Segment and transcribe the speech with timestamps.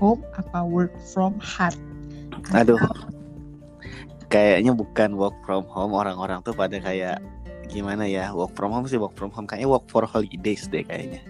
[0.00, 1.76] Home apa work from heart?
[2.56, 2.80] Aduh.
[4.32, 7.22] Kayaknya bukan work from home orang-orang tuh pada kayak
[7.68, 11.22] gimana ya work from home sih work from home kayaknya work for holidays deh kayaknya.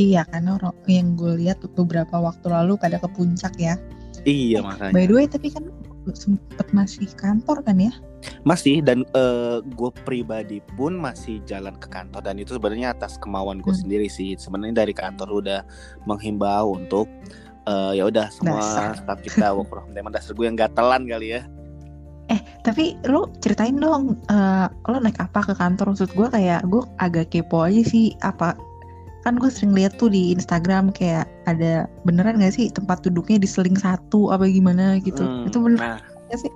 [0.00, 3.76] Iya karena orang yang gue lihat beberapa waktu lalu pada ke puncak ya.
[4.24, 4.94] Iya makanya.
[4.96, 5.68] By the way tapi kan
[6.16, 7.92] sempet masih kantor kan ya?
[8.44, 13.60] Masih dan uh, gue pribadi pun masih jalan ke kantor dan itu sebenarnya atas kemauan
[13.60, 13.82] gue hmm.
[13.84, 14.36] sendiri sih.
[14.40, 15.60] Sebenarnya dari kantor udah
[16.08, 17.08] menghimbau untuk
[17.70, 18.58] uh, ya udah semua
[18.98, 20.10] staf kita work from home.
[20.10, 21.46] dasar gue yang gatelan kali ya.
[22.30, 26.82] Eh tapi lo ceritain dong uh, lo naik apa ke kantor maksud gue kayak gue
[26.98, 28.58] agak kepo aja sih apa
[29.20, 33.76] kan gue sering lihat tuh di Instagram kayak ada beneran gak sih tempat duduknya diseling
[33.76, 36.00] satu apa gimana gitu hmm, itu bener nah,
[36.32, 36.52] gak sih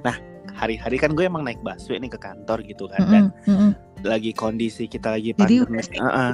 [0.00, 0.16] nah
[0.56, 3.56] hari-hari kan gue emang naik busway nih ke kantor gitu kan mm -hmm, dan mm
[3.56, 3.70] -hmm.
[4.02, 5.80] Lagi kondisi kita lagi pandemi.
[6.00, 6.32] uh -uh,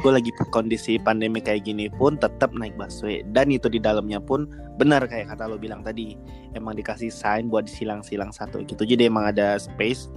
[0.00, 3.20] gue lagi kondisi pandemi kayak gini pun tetap naik busway.
[3.32, 4.48] Dan itu di dalamnya pun
[4.80, 6.16] benar kayak kata lo bilang tadi.
[6.56, 8.84] Emang dikasih sign buat disilang-silang satu gitu.
[8.84, 10.08] Jadi emang ada space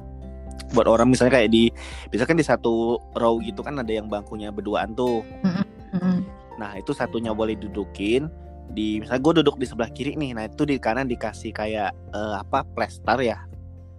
[0.72, 1.12] buat orang.
[1.12, 1.72] Misalnya kayak di
[2.12, 5.24] bisa kan di satu row gitu kan ada yang bangkunya berduaan tuh.
[6.56, 8.32] Nah itu satunya boleh dudukin
[8.72, 10.32] di misalnya gue duduk di sebelah kiri nih.
[10.36, 13.40] Nah itu di kanan dikasih kayak uh, apa plester ya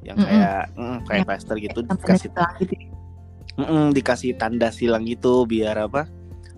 [0.06, 0.86] yang kayak mm-hmm.
[0.86, 2.30] mm, kayak ya, plester gitu dikasih
[2.62, 2.74] gitu.
[3.58, 6.06] mm, dikasih tanda silang gitu biar apa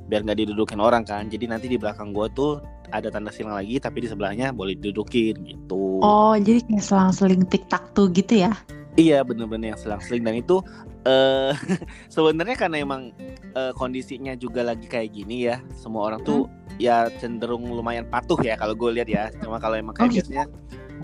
[0.09, 2.61] biar nggak didudukin orang kan jadi nanti di belakang gue tuh
[2.93, 7.85] ada tanda silang lagi tapi di sebelahnya boleh didudukin gitu oh jadi kayak selang-seling tiktak
[7.93, 8.53] tuh gitu ya
[8.99, 10.59] Iya bener-bener yang selang-seling dan itu
[11.07, 11.55] uh,
[12.15, 13.15] sebenarnya karena emang
[13.55, 16.83] uh, kondisinya juga lagi kayak gini ya semua orang tuh hmm.
[16.83, 20.31] ya cenderung lumayan patuh ya kalau gue lihat ya cuma kalau emang kayak oh, gitu.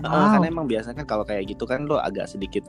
[0.01, 0.33] Biasanya wow.
[0.35, 2.63] karena emang biasanya kan kalau kayak gitu kan lo agak sedikit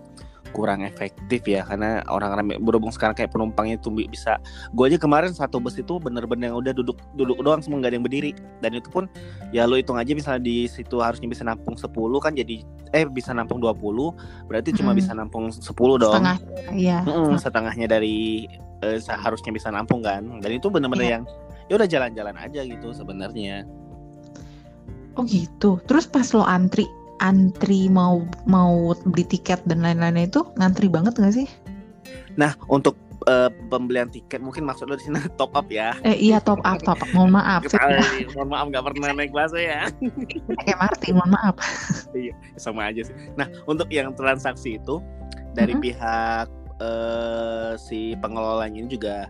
[0.57, 4.41] kurang efektif ya karena orang-orang berhubung sekarang kayak penumpangnya itu bisa
[4.73, 7.97] gue aja kemarin satu bus itu bener-bener yang udah duduk duduk doang semua nggak ada
[8.01, 8.31] yang berdiri
[8.65, 9.05] dan itu pun
[9.53, 11.93] ya lo hitung aja misalnya di situ harusnya bisa nampung 10
[12.25, 12.65] kan jadi
[12.97, 14.99] eh bisa nampung 20 berarti cuma hmm.
[15.05, 16.39] bisa nampung 10 dong setengah
[16.73, 18.49] iya hmm, setengahnya dari
[18.81, 21.15] eh, seharusnya bisa nampung kan dan itu bener-bener yeah.
[21.21, 21.25] yang
[21.67, 23.69] ya udah jalan-jalan aja gitu sebenarnya
[25.21, 26.87] oh gitu terus pas lo antri
[27.21, 31.49] antri mau mau beli tiket dan lain-lainnya itu ngantri banget gak sih?
[32.37, 32.97] Nah untuk
[33.27, 35.97] uh, pembelian tiket mungkin maksud lo di sini top up ya?
[36.05, 37.11] Eh iya top up top up.
[37.13, 37.63] Mohon maaf.
[37.69, 39.89] Kali, mohon maaf nggak pernah naik bus ya.
[40.61, 41.57] Pakai Marti, mohon maaf.
[42.13, 43.17] iya sama aja sih.
[43.35, 45.01] Nah untuk yang transaksi itu
[45.57, 45.87] dari mm -hmm.
[45.87, 46.49] pihak
[46.81, 49.29] uh, si pengelolanya ini juga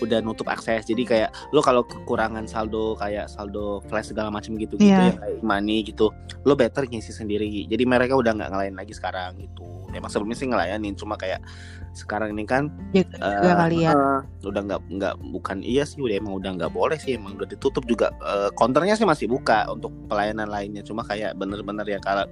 [0.00, 0.88] udah nutup akses.
[0.88, 5.12] Jadi kayak lo kalau kekurangan saldo kayak saldo flash segala macam gitu gitu yeah.
[5.12, 6.08] ya kayak money gitu
[6.48, 7.68] lo better ngisi sendiri.
[7.68, 9.66] Jadi mereka udah nggak ngelayan lagi sekarang gitu.
[9.92, 11.44] Emang sebelumnya sih ngelayanin cuma kayak
[11.92, 13.92] sekarang ini kan ya, uh, kali ya.
[13.92, 17.48] Uh, udah nggak nggak bukan iya sih udah emang udah nggak boleh sih emang udah
[17.48, 18.08] ditutup juga.
[18.24, 22.24] Uh, counternya sih masih buka untuk pelayanan lainnya cuma kayak bener-bener ya kalau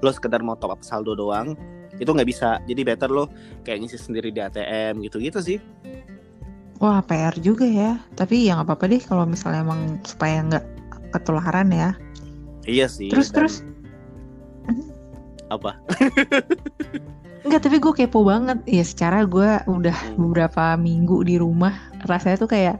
[0.00, 1.58] lo sekedar mau top up saldo doang
[1.98, 2.62] itu nggak bisa.
[2.70, 3.26] Jadi better lo
[3.66, 5.58] kayak ngisi sendiri di ATM gitu gitu sih
[6.80, 8.00] Wah PR juga ya.
[8.16, 10.64] Tapi ya nggak apa-apa deh kalau misalnya emang supaya nggak
[11.12, 11.90] ketularan ya.
[12.64, 13.12] Iya sih.
[13.12, 13.36] Terus dan...
[13.36, 13.54] terus.
[15.52, 15.76] Apa?
[17.44, 18.64] Enggak, tapi gue kepo banget.
[18.64, 20.16] Ya secara gue udah hmm.
[20.16, 21.76] beberapa minggu di rumah.
[22.08, 22.76] Rasanya tuh kayak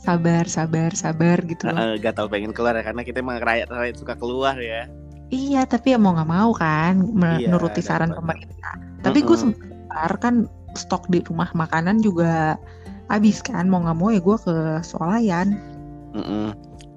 [0.00, 1.76] sabar, sabar, sabar gitu loh.
[1.80, 4.84] Uh, gak tau pengen keluar ya, karena kita emang rakyat-rakyat suka keluar ya.
[5.32, 8.76] Iya, tapi ya mau nggak mau kan menuruti iya, saran pemerintah.
[9.00, 10.44] Tapi gue sempat kan
[10.76, 12.60] stok di rumah makanan juga
[13.08, 14.54] habis kan mau nggak mau ya gue ke
[14.84, 15.58] swalayan
[16.14, 16.48] mm -mm.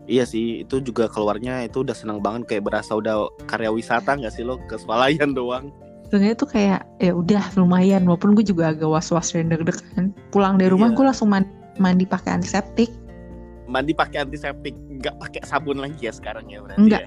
[0.08, 4.32] Iya sih, itu juga keluarnya itu udah seneng banget kayak berasa udah karya wisata nggak
[4.32, 5.68] sih lo ke swalayan doang.
[6.08, 10.16] Sebenarnya tuh kayak ya udah lumayan walaupun gue juga agak was-was dan deg-degan.
[10.32, 10.96] Pulang dari rumah iya.
[10.96, 12.88] gue langsung mandi, mandi pakai antiseptik.
[13.68, 16.80] Mandi pakai antiseptik, nggak pakai sabun lagi ya sekarang ya berarti.
[16.88, 17.02] Enggak.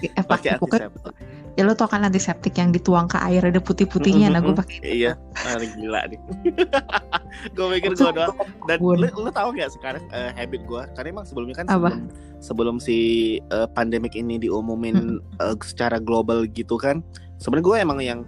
[0.00, 0.08] Ya?
[0.16, 1.12] Eh, pakai antiseptik
[1.58, 5.12] ya lo tau kan antiseptik yang dituang ke air ada putih-putihnya nah gue pakai iya
[5.44, 6.20] ah, gila nih
[7.52, 8.36] gue mikir gue doang.
[8.66, 11.98] Dan lo, lo tau gak sekarang uh, habit gue karena emang sebelumnya kan sebelum,
[12.38, 12.98] sebelum si
[13.54, 17.02] uh, pandemik ini diumumin uh, secara global gitu kan
[17.40, 18.20] sebenarnya gue emang yang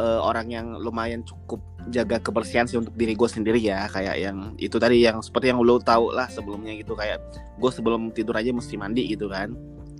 [0.00, 1.60] uh, orang yang lumayan cukup
[1.92, 3.86] jaga kebersihan sih untuk diri gue sendiri ya.
[3.92, 6.96] Kayak yang itu tadi yang seperti yang lo tau lah sebelumnya gitu.
[6.96, 7.20] Kayak
[7.60, 9.52] gue sebelum tidur aja mesti mandi gitu kan.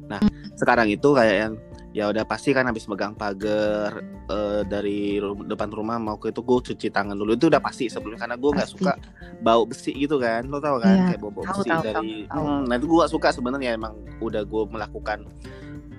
[0.09, 0.21] Nah
[0.57, 1.55] sekarang itu kayak yang
[1.95, 6.43] ya udah pasti kan habis megang pagar uh, dari ru depan rumah mau ke itu
[6.43, 8.99] gue cuci tangan dulu itu udah pasti sebelumnya karena gue nggak suka
[9.47, 11.07] bau besi gitu kan lo tau kan yeah.
[11.15, 12.45] kayak bau, bau besi tahu, dari tahu, tahu.
[12.51, 15.19] Hmm, nah itu gue suka sebenarnya emang udah gue melakukan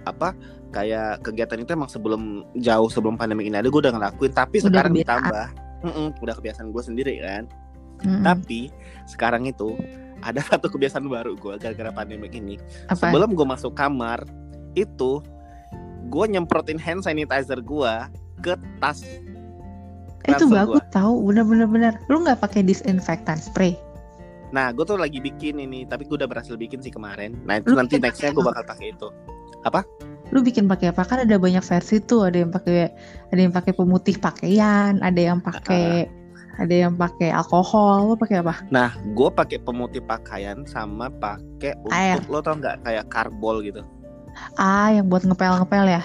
[0.03, 0.35] apa
[0.75, 4.67] kayak kegiatan itu emang sebelum jauh sebelum pandemi ini ada gue udah ngelakuin tapi udah
[4.67, 5.23] sekarang kebiasaan.
[5.23, 5.47] ditambah
[5.79, 7.43] mm -mm, udah kebiasaan gue sendiri kan
[8.03, 8.67] mm tapi
[9.07, 9.79] sekarang itu
[10.19, 12.59] ada satu kebiasaan baru gue gara-gara pandemi ini.
[12.91, 13.07] Apa?
[13.07, 14.25] Sebelum gue masuk kamar
[14.75, 15.23] itu
[16.09, 17.93] gue nyemprotin hand sanitizer gue
[18.41, 19.01] ke tas.
[20.25, 20.93] Itu ransel bagus gua.
[20.93, 21.93] tahu, bener-bener bener.
[22.09, 23.77] Lu nggak pakai disinfektan spray?
[24.53, 27.37] Nah, gue tuh lagi bikin ini, tapi gue udah berhasil bikin sih kemarin.
[27.45, 28.51] Nah, itu Lu nanti nextnya gue apa?
[28.55, 29.07] bakal pakai itu.
[30.33, 31.05] Lu bikin pakai apa?
[31.05, 32.89] Kan ada banyak versi tuh, ada yang pakai
[33.29, 36.09] ada yang pakai pemutih pakaian, ada yang pakai
[36.57, 38.13] ada yang pakai alkohol.
[38.13, 38.65] Lu pakai apa?
[38.73, 42.21] Nah, gue pakai pemutih pakaian sama pakai Air.
[42.21, 43.85] untuk lo tau nggak kayak karbol gitu.
[44.55, 46.03] Ah, yang buat ngepel-ngepel ya?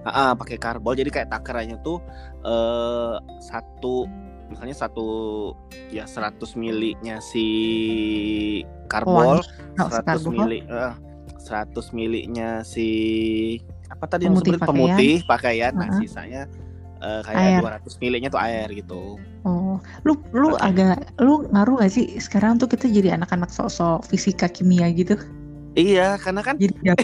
[0.00, 0.94] Ah, ah, pakai karbol.
[0.94, 2.00] Jadi kayak takarannya tuh
[2.40, 4.08] eh satu
[4.48, 5.08] misalnya satu
[5.88, 7.46] ya 100 milinya si
[8.86, 9.38] karbol,
[9.76, 10.32] Oh, 100 karbol.
[10.34, 10.92] mili eh,
[11.38, 12.88] 100 milinya si
[13.86, 14.74] apa tadi Pemutih yang sebelum pakaian.
[14.96, 15.72] pemutih pakaian.
[15.72, 16.00] Nah, Uh-uh.
[16.00, 16.42] sisanya
[17.00, 17.60] eh, Air.
[17.60, 19.02] kayak 200 milinya tuh air gitu.
[19.42, 24.46] Oh, lu lu agak lu ngaruh gak sih sekarang tuh kita jadi anak-anak sosok fisika
[24.46, 25.16] kimia gitu.
[25.78, 26.94] Iya, karena kan Jadi ya,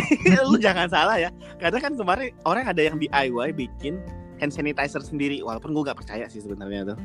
[0.50, 1.30] lu jangan salah ya.
[1.62, 4.02] Karena kan kemarin orang ada yang DIY bikin
[4.42, 6.98] hand sanitizer sendiri walaupun gue nggak percaya sih sebenarnya tuh.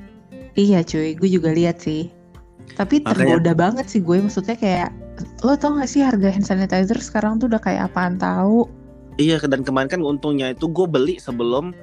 [0.59, 2.11] iya cuy, gue juga lihat sih.
[2.75, 4.89] Tapi Makanya- tergoda banget sih gue, maksudnya kayak
[5.45, 8.65] lo tau gak sih harga hand sanitizer sekarang tuh udah kayak apaan tahu?
[9.21, 11.75] Iya dan kemarin kan untungnya itu gue beli sebelum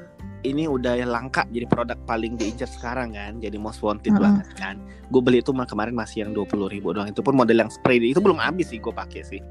[0.47, 4.23] ini udah langka jadi produk paling diincar sekarang kan jadi most wanted Mm-mm.
[4.23, 4.77] banget kan
[5.11, 8.23] gue beli itu kemarin masih yang 20.000 ribu doang itu pun model yang spray itu
[8.23, 9.43] belum habis sih gue pakai sih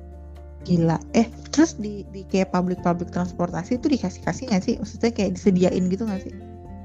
[0.67, 0.99] Gila.
[1.15, 4.75] Eh, terus di di kayak public-public transportasi itu dikasih-kasih gak sih?
[4.75, 6.35] Maksudnya kayak disediain gitu gak sih?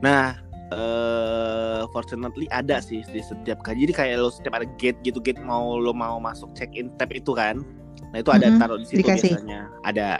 [0.02, 0.34] nah
[0.75, 5.38] eh fortunately ada sih di setiap kali jadi kayak lo setiap ada gate gitu gate
[5.38, 7.62] mau lo mau masuk check in tab itu kan
[8.11, 9.38] nah itu ada Mm-mm, taruh di situ dikasih.
[9.38, 10.19] biasanya ada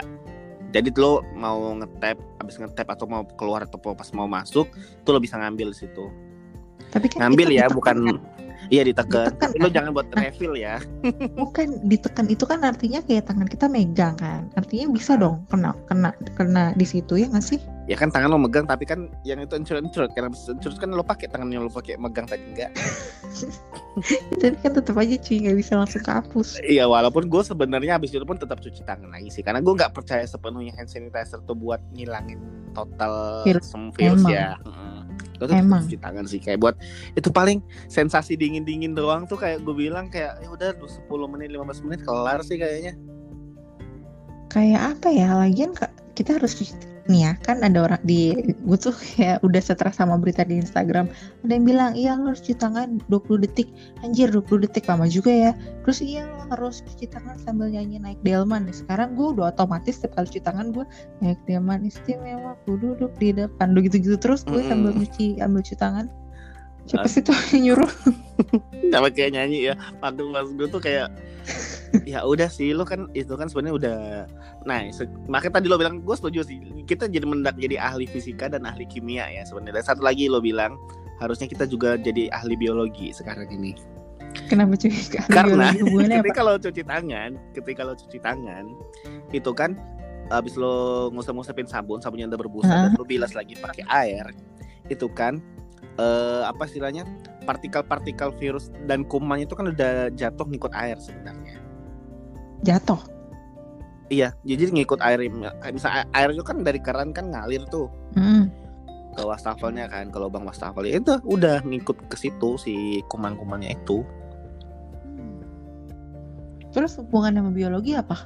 [0.71, 4.71] jadi lo mau ngetap habis ngetap atau mau keluar atau pas mau masuk
[5.03, 6.07] tuh lo bisa ngambil di situ
[6.95, 8.17] Tapi kan ngambil ya bukan kan?
[8.73, 9.75] Iya ditekan Ditekan Tapi lo kan?
[9.77, 10.81] jangan buat refill ya
[11.37, 14.49] bukan ditekan itu kan artinya kayak tangan kita megang kan.
[14.53, 17.61] Artinya bisa dong kena kena kena di situ ya gak sih?
[17.83, 21.03] ya kan tangan lo megang tapi kan yang itu encur encur karena encur kan lo
[21.03, 22.71] pakai tangannya lo pakai megang tadi enggak
[24.33, 26.63] Tapi kan tetap aja cuy nggak bisa langsung kehapus.
[26.63, 29.91] iya walaupun gue sebenarnya habis itu pun tetap cuci tangan lagi sih karena gue nggak
[29.91, 32.39] percaya sepenuhnya hand sanitizer tuh buat ngilangin
[32.71, 33.67] total Virus.
[33.67, 34.55] sem- virus ya
[35.37, 35.83] gue tetap Emang.
[35.85, 36.75] cuci tangan sih kayak buat
[37.17, 37.59] itu paling
[37.89, 41.99] sensasi dingin dingin doang tuh kayak gue bilang kayak ya udah 10 menit 15 menit
[42.05, 42.93] kelar sih kayaknya
[44.53, 45.33] Kayak apa ya?
[45.33, 48.31] Lagian Kak, kita harus cuci nih ya kan ada orang di
[48.63, 51.11] gue tuh kayak udah stres sama berita di Instagram.
[51.43, 53.67] Ada yang bilang iya lo harus cuci tangan 20 detik.
[54.05, 55.51] Anjir 20 detik lama juga ya.
[55.83, 58.71] Terus iya lo harus cuci tangan sambil nyanyi naik delman.
[58.71, 60.85] Sekarang gue udah otomatis setiap kali cuci tangan gue
[61.19, 61.83] naik delman.
[61.83, 63.75] Istimewa gue duduk di depan.
[63.75, 66.07] Gitu-gitu terus gue sambil cuci ambil cuci tangan
[66.87, 67.91] siapa sih tuh yang nyuruh?
[68.93, 69.73] Sama kayak nyanyi ya?
[70.03, 71.07] Waktu pas gue tuh kayak
[72.09, 73.97] ya udah sih lo kan itu kan sebenarnya udah
[74.65, 74.81] nah
[75.29, 76.59] makanya tadi lo bilang gue setuju sih.
[76.83, 79.83] Kita jadi mendak jadi ahli fisika dan ahli kimia ya sebenarnya.
[79.83, 80.75] Satu lagi lo bilang
[81.21, 83.75] harusnya kita juga jadi ahli biologi sekarang ini.
[84.49, 84.89] Kenapa cuy?
[85.29, 88.65] Karena apa ketika lo cuci tangan ketika lo cuci tangan
[89.29, 89.77] itu kan
[90.33, 94.25] habis lo ngusap-ngusapin sabun sabunnya udah berbusa dan lo bilas lagi pakai air
[94.89, 95.37] itu kan
[95.99, 97.05] eh, apa istilahnya
[97.43, 101.59] partikel-partikel virus dan kuman itu kan udah jatuh ngikut air sebenarnya.
[102.63, 103.01] Jatuh?
[104.11, 105.25] Iya jadi ngikut air
[105.73, 107.89] misalnya air itu kan dari keran kan ngalir tuh.
[108.13, 108.49] Hmm.
[109.13, 110.89] ke wastafelnya kan ke lubang wastafel.
[110.89, 114.01] Ya itu udah ngikut ke situ si kuman-kumannya itu.
[116.73, 118.25] Terus hubungan sama biologi apa?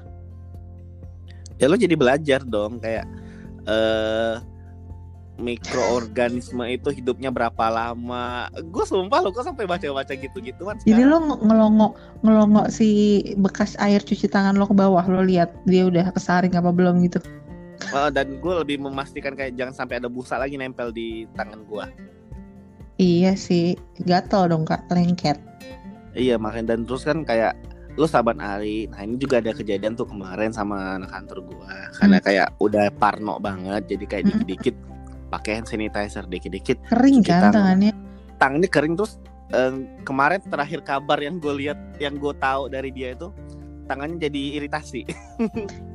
[1.60, 3.04] Ya lo jadi belajar dong kayak
[3.68, 4.40] eh
[5.38, 11.08] mikroorganisme itu hidupnya berapa lama gue sumpah lo kok sampai baca-baca gitu-gituan Jadi sekarang?
[11.08, 11.92] lo nge- ngelongok
[12.22, 12.90] ngelongok si
[13.36, 17.22] bekas air cuci tangan lo ke bawah lo lihat dia udah kesaring apa belum gitu.
[17.94, 21.86] Oh, dan gue lebih memastikan kayak jangan sampai ada busa lagi nempel di tangan gue
[22.98, 25.38] Iya sih, gatel dong kak, lengket.
[26.12, 27.54] iya makanya dan terus kan kayak
[27.94, 32.18] lo saban hari nah ini juga ada kejadian tuh kemarin sama anak kantor gue karena
[32.20, 34.42] kayak udah parno banget jadi kayak Hmm.
[35.28, 37.54] Pakai hand sanitizer dikit-dikit Kering kan tangan.
[37.54, 37.92] tangannya.
[38.38, 39.20] tangannya kering terus
[39.52, 43.32] eh, kemarin terakhir kabar yang gue lihat yang gue tahu dari dia itu
[43.86, 45.08] tangannya jadi iritasi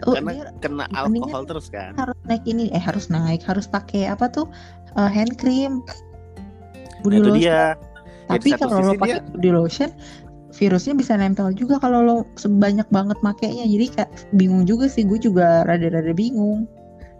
[0.03, 4.09] Oh, karena dia kena alkohol terus kan harus naik ini, eh harus naik, harus pakai
[4.09, 4.49] apa tuh
[4.95, 5.99] eh, hand cream, nah,
[7.03, 7.39] body itu lotion.
[7.39, 7.61] dia
[8.23, 9.91] Ya, Tapi satu kalau lo pakai body lotion,
[10.53, 13.67] virusnya bisa nempel juga kalau lo sebanyak banget makainya.
[13.67, 16.65] Jadi kayak bingung juga sih, gue juga rada-rada bingung.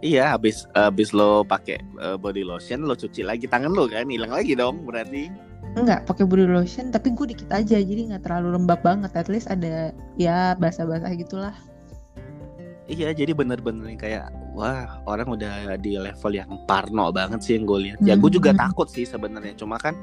[0.03, 4.35] Iya habis habis lo pakai eh, body lotion lo cuci lagi tangan lo kan hilang
[4.35, 5.31] lagi dong berarti
[5.79, 9.47] enggak pakai body lotion tapi gue dikit aja jadi nggak terlalu lembab banget at least
[9.47, 11.55] ada ya basah-basah gitulah
[12.83, 17.79] Iya jadi bener-bener kayak wah orang udah di level yang parno banget sih yang gue
[17.79, 17.99] lihat.
[18.03, 18.59] Ya gue juga Hmm.
[18.59, 19.55] takut sih sebenarnya.
[19.55, 19.95] Cuma kan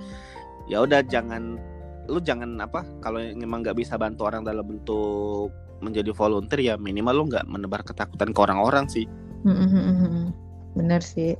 [0.65, 1.61] ya udah jangan
[2.09, 5.53] lu jangan apa kalau memang nggak bisa bantu orang dalam bentuk
[5.85, 9.05] menjadi volunteer ya minimal lu nggak menebar ketakutan ke orang-orang sih.
[10.77, 11.35] Bener sih.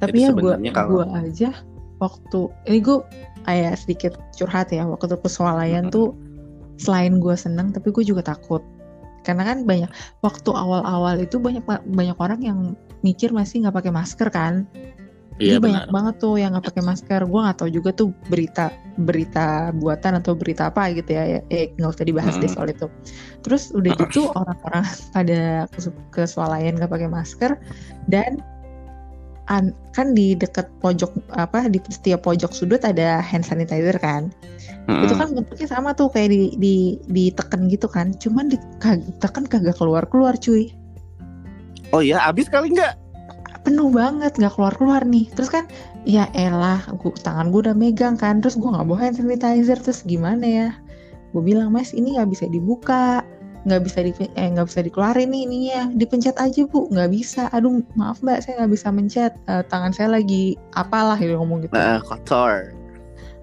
[0.00, 1.50] Tapi Jadi ya gue kalau- gua aja
[2.02, 2.98] waktu ini gue
[3.44, 5.94] kayak sedikit curhat ya waktu peswalayan Mm-mm.
[5.94, 6.08] tuh
[6.80, 8.60] selain gue seneng tapi gue juga takut.
[9.24, 9.88] Karena kan banyak
[10.20, 12.58] waktu awal-awal itu banyak banyak orang yang
[13.00, 14.68] mikir masih nggak pakai masker kan
[15.42, 15.94] Iya Jadi banyak benar.
[15.94, 17.20] banget tuh yang nggak pakai masker.
[17.26, 21.42] Gue nggak tahu juga tuh berita berita buatan atau berita apa gitu ya.
[21.50, 22.54] Eh nggak usah dibahas deh Mm-mm.
[22.54, 22.86] soal itu.
[23.42, 27.58] Terus udah gitu orang-orang pada ke- keswalayan nggak pakai masker
[28.06, 28.38] dan
[29.50, 34.30] an- kan di deket pojok apa di setiap pojok sudut ada hand sanitizer kan.
[34.86, 35.18] Itu Mm-mm.
[35.18, 36.74] kan bentuknya sama tuh kayak di di
[37.10, 38.14] diteken gitu kan.
[38.22, 40.70] Cuman ditekan kagak keluar keluar cuy.
[41.90, 43.02] Oh iya abis kali nggak?
[43.64, 45.26] Penuh banget nggak keluar keluar nih.
[45.32, 45.64] Terus kan
[46.04, 48.38] ya elah gua, tangan gue udah megang kan.
[48.44, 49.80] Terus gue nggak bawa hand sanitizer.
[49.80, 50.68] Terus gimana ya?
[51.32, 53.24] Gue bilang mas ini nggak bisa dibuka.
[53.64, 55.80] Nggak bisa di eh nggak bisa dikeluarin nih ininya.
[55.96, 56.92] Dipencet aja bu.
[56.92, 57.48] Nggak bisa.
[57.56, 59.32] Aduh maaf mbak saya nggak bisa mencet.
[59.48, 61.74] Eh, tangan saya lagi apalah gitu ngomong gitu.
[61.74, 62.76] Nah, kotor.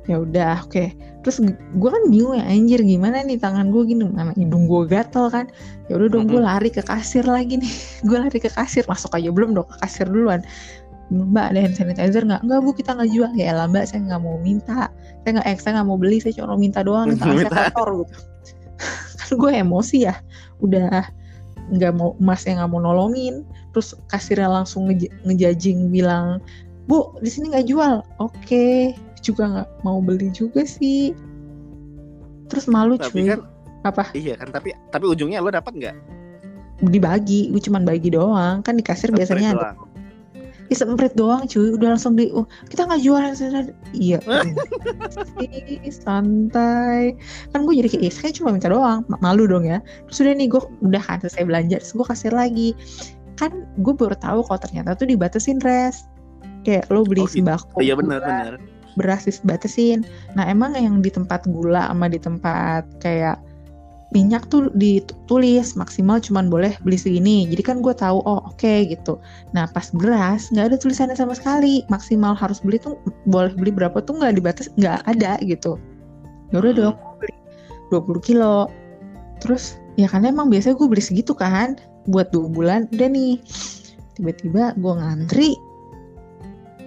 [0.10, 1.38] ya udah oke terus
[1.78, 4.10] gue kan bingung ya anjir gimana nih tangan gue gini?
[4.10, 5.46] Mana hidung gue gatel kan?
[5.86, 7.74] Ya udah dong gue lari ke kasir lagi nih.
[8.08, 8.82] Gue lari ke kasir.
[8.90, 10.42] Masuk aja belum dong ke kasir duluan.
[11.12, 12.42] Mbak ada hand sanitizer nggak?
[12.42, 13.32] Nggak bu kita nggak jual.
[13.36, 14.88] Ya lah mbak saya nggak mau minta.
[15.22, 17.12] Saya nggak eh, saya nggak mau beli saya cuma mau minta doang.
[17.13, 17.63] Tangan saya Minta.
[17.70, 18.16] kotor gitu
[19.22, 20.16] kan gue emosi ya.
[20.63, 21.06] Udah
[21.72, 23.44] nggak mau mas yang nggak mau nolongin.
[23.75, 26.40] Terus kasirnya langsung nge- ngejajing bilang
[26.88, 28.01] bu di sini nggak jual.
[28.24, 31.13] Oke juga nggak mau beli juga sih.
[32.50, 33.30] Terus malu Tapi cuy.
[33.32, 33.40] kan
[33.82, 34.04] apa?
[34.13, 35.98] Iya kan tapi tapi ujungnya lo dapat nggak?
[36.82, 38.66] dibagi gue cuman bagi doang.
[38.66, 39.78] Kan di kasir biasanya ada.
[39.78, 39.78] Doang.
[40.72, 41.78] Ih, semprit doang cuy.
[41.78, 44.18] Udah langsung di oh, kita nggak jual hand sanitizer." iya.
[45.46, 47.13] Ih, santai.
[47.54, 49.06] Kan gue jadi kayak "Ih, saya cuma minta doang.
[49.12, 49.78] Ma- malu dong ya.
[50.10, 52.74] Terus udah nih gue udah kan selesai belanja terus gue kasir lagi.
[53.38, 56.10] Kan gue baru tahu kalau ternyata tuh dibatasin res.
[56.66, 57.46] Kayak lo beli Oh, gitu.
[57.46, 58.54] sembako Iya benar benar.
[59.00, 60.03] Beras dibatasin
[60.36, 63.39] nah emang yang di tempat gula sama di tempat kayak
[64.12, 67.48] minyak tuh ditulis maksimal cuman boleh beli segini.
[67.48, 69.17] Jadi kan gue tahu oh oke gitu.
[69.55, 71.88] Nah pas beras nggak ada tulisannya sama sekali.
[71.88, 75.79] Maksimal harus beli tuh boleh beli berapa tuh nggak dibatas nggak ada gitu.
[76.51, 76.81] Ya udah Hmm.
[76.91, 77.36] dong gue beli
[77.89, 78.67] 20 kilo.
[79.39, 81.79] Terus ya kan emang biasanya gue beli segitu kan
[82.12, 83.39] buat dua bulan udah nih.
[84.19, 85.50] Tiba-tiba gue ngantri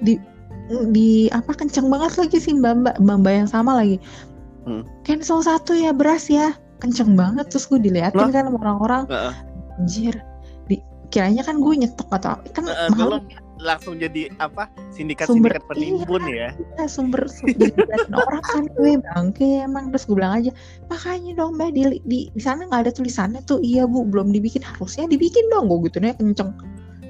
[0.04, 0.20] di
[0.68, 2.94] di apa kenceng banget lagi sih mbak mbak.
[3.00, 3.98] Mbak mbak yang sama lagi.
[4.64, 4.80] Hmm.
[5.04, 6.56] cancel satu ya beras ya.
[6.80, 9.04] Kenceng banget terus gue diliatin kan sama orang-orang.
[9.76, 10.16] Anjir.
[10.68, 10.80] Di
[11.12, 12.48] kiranya kan gue nyetok atau apa.
[12.56, 13.24] Kan Heeh, malu belum.
[13.60, 16.56] langsung jadi apa sindikat Sumber- sindikat penimbun ya.
[16.80, 17.70] Ya sumber sumber
[18.16, 19.92] orang kan gue bangke emang.
[19.92, 20.50] Terus gue bilang aja
[20.88, 23.60] makanya dong mbak di di, di sana nggak ada tulisannya tuh.
[23.60, 24.64] Iya bu belum dibikin.
[24.64, 26.56] Harusnya dibikin dong gue gitu nih kenceng.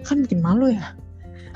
[0.03, 0.91] Kan bikin malu ya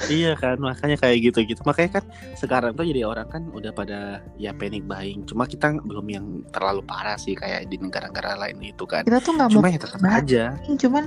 [0.06, 2.04] iya kan makanya kayak gitu gitu makanya kan
[2.38, 5.26] sekarang tuh jadi orang kan udah pada ya panic buying.
[5.26, 9.02] Cuma kita belum yang terlalu parah sih kayak di negara-negara lain itu kan.
[9.02, 10.44] Kita tuh nggak mau cuma ya tetap aja.
[10.64, 11.04] Cuman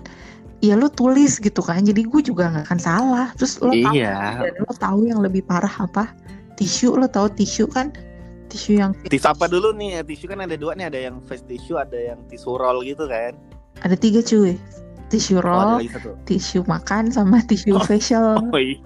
[0.59, 1.81] ya lu tulis gitu kan.
[1.81, 3.27] Jadi gue juga nggak akan salah.
[3.39, 4.43] Terus lo tahu iya.
[4.43, 6.11] dan lo tahu yang lebih parah apa?
[6.59, 7.95] Tisu lo tahu tisu kan?
[8.51, 10.03] Tisu yang tisu apa dulu nih?
[10.03, 10.91] Tisu kan ada dua nih.
[10.91, 13.39] Ada yang face tissue ada yang tisu roll gitu kan.
[13.81, 14.59] Ada tiga cuy
[15.11, 17.83] tisu oh, roll satu tisu makan sama tisu Oh.
[17.83, 18.79] facial oh, iya.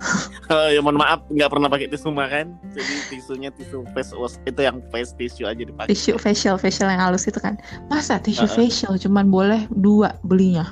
[0.50, 4.60] Oh, ya mohon maaf nggak pernah pakai tisu makan jadi tisunya tisu face wash itu
[4.65, 7.62] yang face tissue aja dipakai tisu facial facial yang halus itu kan
[7.94, 8.58] masa tisu Uh-uh.
[8.58, 10.65] facial cuman boleh dua belinya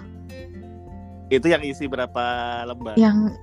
[1.33, 2.21] itu yang isi berapa
[2.69, 3.33] lembar yang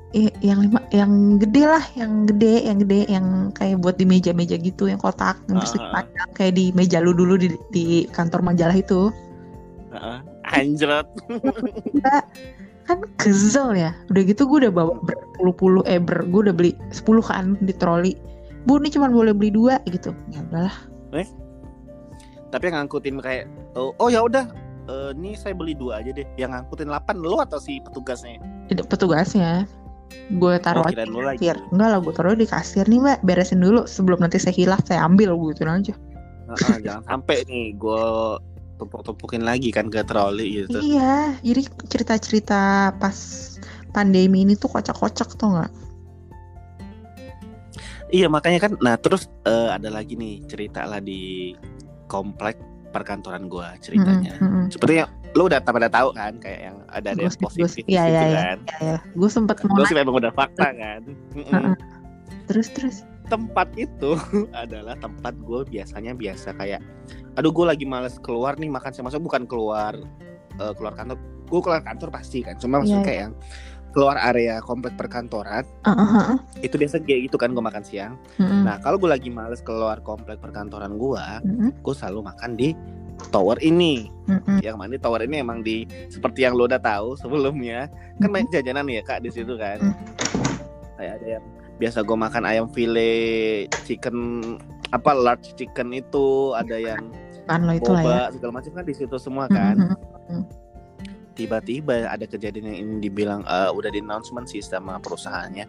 [0.43, 4.87] yang lima yang gede lah yang gede yang gede yang kayak buat di meja-meja gitu
[4.87, 5.91] yang kotak yang Uh-uh.
[5.91, 9.11] panjang kayak di meja lu dulu di, di kantor majalah itu
[9.91, 10.19] Heeh.
[10.51, 11.07] anjrot.
[12.87, 13.95] Kan kesel ya.
[14.11, 18.15] Udah gitu gue udah bawa berpuluh-puluh eh ber, gue udah beli 10 kan di troli.
[18.67, 20.13] Bu ini cuma boleh beli dua gitu.
[20.35, 20.77] Ya udahlah.
[22.51, 23.47] Tapi yang ngangkutin kayak
[23.79, 24.51] oh, oh ya udah.
[24.91, 26.27] Eh, nih saya beli dua aja deh.
[26.35, 28.43] Yang ngangkutin 8 lo atau si petugasnya?
[28.67, 29.71] Tidak petugasnya.
[30.35, 31.57] Gue taruh Oh, aja di kasir.
[31.71, 33.19] Enggak lah gue taruh di kasir nih mbak.
[33.23, 35.95] Beresin dulu sebelum nanti saya hilaf saya ambil gitu aja.
[36.51, 38.05] Heeh, jangan sampai nih gue
[38.81, 40.81] tumpuk-tumpukin lagi kan ke troli gitu.
[40.81, 43.17] Iya jadi cerita-cerita pas
[43.93, 45.73] pandemi ini tuh kocak-kocak tuh nggak?
[48.11, 51.53] Iya makanya kan nah terus uh, ada lagi nih cerita lah di
[52.09, 52.57] komplek
[52.91, 54.35] perkantoran gue ceritanya.
[54.41, 54.65] Mm -hmm.
[54.73, 58.23] seperti yang lo udah pada tahu kan kayak yang ada ada yang positif iya, iya,
[58.35, 58.59] kan.
[58.67, 58.97] Iya, iya.
[59.15, 61.01] gue sempet mau sih memang udah fakta kan.
[61.37, 61.75] Mm -mm.
[62.51, 64.19] terus terus tempat itu
[64.63, 66.83] adalah tempat gue biasanya biasa kayak
[67.39, 69.95] aduh gue lagi males keluar nih makan sama bukan keluar
[70.59, 71.17] uh, keluar kantor
[71.51, 73.35] gue keluar kantor pasti kan cuma maksudnya yeah, kayak yang
[73.91, 76.39] keluar area komplek perkantoran uh -huh.
[76.63, 78.63] itu biasa kayak gitu kan gue makan siang uh -huh.
[78.67, 81.71] nah kalau gue lagi males keluar komplek perkantoran gue uh -huh.
[81.75, 82.75] gue selalu makan di
[83.35, 84.63] tower ini -huh.
[84.63, 87.91] yang mana tower ini emang di seperti yang lo udah tahu sebelumnya
[88.23, 89.95] kan banyak jajanan ya kak di situ kan -huh.
[90.95, 91.45] kayak ada yang
[91.81, 94.17] biasa gue makan ayam file chicken
[94.93, 97.09] apa large chicken itu ada yang
[97.49, 98.37] kan lo itu boba, lah ya.
[98.37, 99.75] segala macam kan di situ semua kan.
[99.75, 99.97] Uh
[100.29, 100.61] -huh
[101.41, 105.65] tiba-tiba ada kejadian yang ini dibilang uh, udah di announcement sih sama perusahaannya.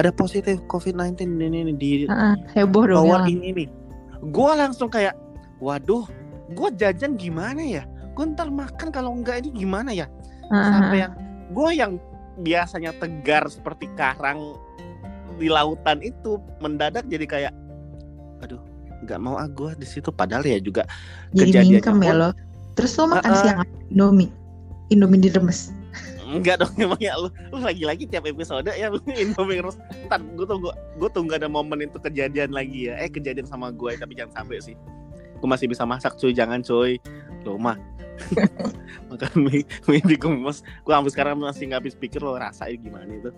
[0.00, 3.28] Ada positif COVID-19 ini, ini di uh, heboh dong ya.
[3.28, 3.68] ini nih.
[4.32, 5.12] Gue langsung kayak
[5.60, 6.08] waduh
[6.56, 7.84] gue jajan gimana ya?
[8.16, 10.08] Gue ntar makan kalau enggak ini gimana ya?
[10.48, 11.12] Uh, sampai yang
[11.52, 11.92] gue yang
[12.40, 14.56] biasanya tegar seperti karang
[15.42, 17.52] di lautan itu mendadak jadi kayak
[18.38, 18.62] aduh
[19.02, 20.86] nggak mau ah gue di situ padahal ya juga
[21.34, 22.30] jadi kejadiannya ya lo
[22.78, 23.58] terus lo makan uh, siang
[23.90, 24.30] Indomie
[24.94, 25.74] Indomie diremes
[26.32, 28.88] Enggak dong emangnya lu lu lagi-lagi tiap episode ya
[29.20, 29.76] Indomie remes.
[30.08, 32.96] Ntar gue tunggu gue tunggu ada momen itu kejadian lagi ya.
[32.96, 34.76] Eh kejadian sama gue tapi jangan sampai sih.
[35.36, 36.96] Gue masih bisa masak cuy, jangan cuy.
[37.44, 37.76] Lo mah
[39.12, 40.64] makan mie, mie dikemas.
[40.88, 43.28] Gue sampai sekarang masih nggak habis pikir lo rasain gimana itu.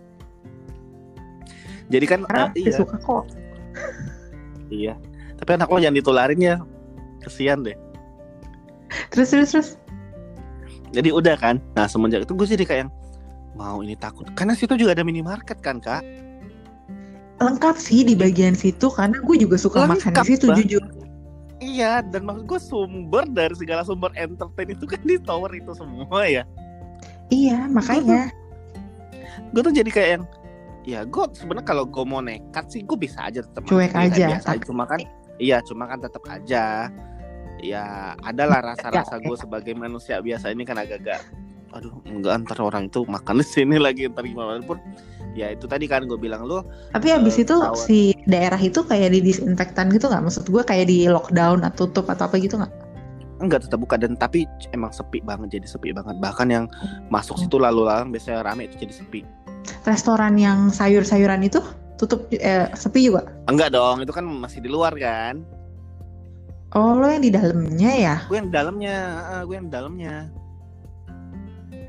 [1.93, 2.73] Jadi kan uh, iya.
[2.75, 3.25] suka kok.
[4.83, 4.95] iya.
[5.41, 6.57] Tapi anak lo jangan ditularin ya.
[7.21, 7.76] Kesian deh.
[9.11, 9.68] Terus terus terus
[10.94, 12.92] jadi udah kan nah semenjak itu gue jadi kayak yang
[13.59, 16.07] mau ini takut karena situ juga ada minimarket kan kak
[17.42, 20.57] lengkap sih di bagian situ karena gue juga suka lengkap, makan di situ bang.
[20.62, 20.83] jujur
[21.59, 26.23] iya dan maksud gue sumber dari segala sumber entertain itu kan di tower itu semua
[26.31, 26.47] ya
[27.35, 28.31] iya makanya
[29.51, 30.25] gue tuh jadi kayak yang
[30.85, 34.61] ya gue sebenarnya kalau gue mau nekat sih gue bisa aja tetap cuek aja, aja.
[34.68, 35.01] cuma kan
[35.40, 36.92] iya cuma kan tetap aja.
[37.64, 41.25] Ya adalah rasa-rasa gue sebagai manusia biasa ini kan agak-agak
[41.75, 44.61] aduh enggak antar orang itu makan di sini lagi ntar gimana?
[44.61, 44.79] Pun
[45.33, 46.62] ya itu tadi kan gue bilang lo
[46.94, 47.75] tapi habis uh, itu tawar.
[47.75, 50.29] si daerah itu kayak di disinfektan gitu nggak?
[50.29, 52.73] Maksud gue kayak di lockdown atau tutup atau apa gitu nggak?
[53.40, 54.44] Enggak tetap buka dan tapi
[54.77, 56.20] emang sepi banget jadi sepi banget.
[56.20, 56.68] Bahkan yang
[57.09, 59.43] masuk situ lalu lalang biasanya rame itu jadi sepi
[59.85, 61.61] restoran yang sayur-sayuran itu
[62.00, 65.42] tutup eh, sepi juga enggak dong itu kan masih di luar kan
[66.74, 68.16] Oh, lo yang di dalamnya ya?
[68.27, 68.96] Gue yang di dalamnya,
[69.31, 70.27] uh, gue yang di dalamnya.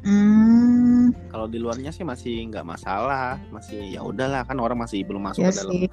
[0.05, 1.09] Hmm.
[1.33, 5.41] Kalau di luarnya sih masih nggak masalah, masih ya udahlah kan orang masih belum masuk
[5.41, 5.87] ya ke dalam sih.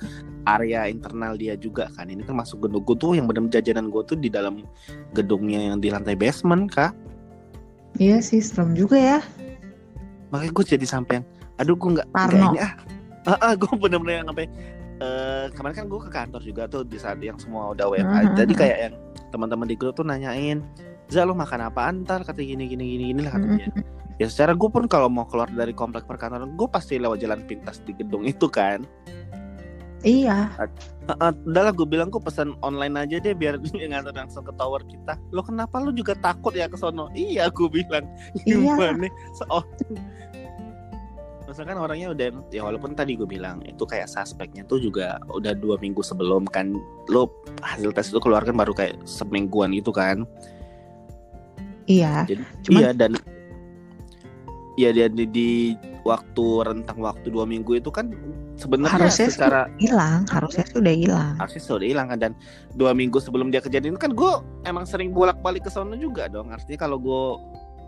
[0.45, 2.12] area internal dia juga kan.
[2.12, 4.68] Ini kan masuk gedung gue tuh yang benar jajanan gue tuh di dalam
[5.16, 6.92] gedungnya yang di lantai basement kak.
[7.97, 9.21] Iya sih serem juga ya.
[10.29, 11.27] Makanya gue jadi sampai yang,
[11.62, 12.75] aduh gue nggak ini ah.
[13.22, 14.46] Ah, uh, uh, gue bener-bener yang sampai
[14.98, 18.03] uh, kemarin kan gue ke kantor juga tuh di saat yang semua udah WFH.
[18.18, 18.35] Uh-huh.
[18.35, 18.94] Jadi kayak yang
[19.31, 20.59] teman-teman di grup tuh nanyain,
[21.07, 23.70] "Za lo makan apa antar?" kata gini gini gini gini lah katanya.
[23.79, 23.87] Uh-huh.
[24.18, 27.79] Ya secara gue pun kalau mau keluar dari komplek perkantoran, gue pasti lewat jalan pintas
[27.87, 28.83] di gedung itu kan.
[30.03, 30.51] Iya.
[30.59, 34.42] Uh, uh, udah lah gue bilang gue pesan online aja deh biar dia ngantar langsung
[34.42, 35.14] ke tower kita.
[35.31, 37.07] Lo kenapa lo juga takut ya ke sono?
[37.14, 38.07] Iya gue bilang.
[38.42, 38.75] Iya.
[38.75, 39.07] Gimana?
[39.38, 39.64] So, oh,
[41.53, 45.77] misalkan orangnya udah ya walaupun tadi gue bilang itu kayak suspeknya tuh juga udah dua
[45.77, 46.73] minggu sebelum kan
[47.12, 47.29] lo
[47.61, 50.25] hasil tes itu keluar kan baru kayak semingguan itu kan.
[51.85, 52.25] Iya.
[52.25, 52.81] Jadi cuman...
[52.81, 53.12] iya dan
[54.81, 55.51] ya dia di, di
[56.09, 58.11] waktu rentang waktu dua minggu itu kan
[58.57, 61.35] sebenarnya harusnya secara hilang harusnya sudah hilang.
[61.37, 62.33] Harusnya sudah hilang kan dan
[62.81, 64.33] dua minggu sebelum dia kejadian kan gue
[64.65, 66.49] emang sering bolak balik ke sana juga dong.
[66.49, 67.25] Artinya kalau gue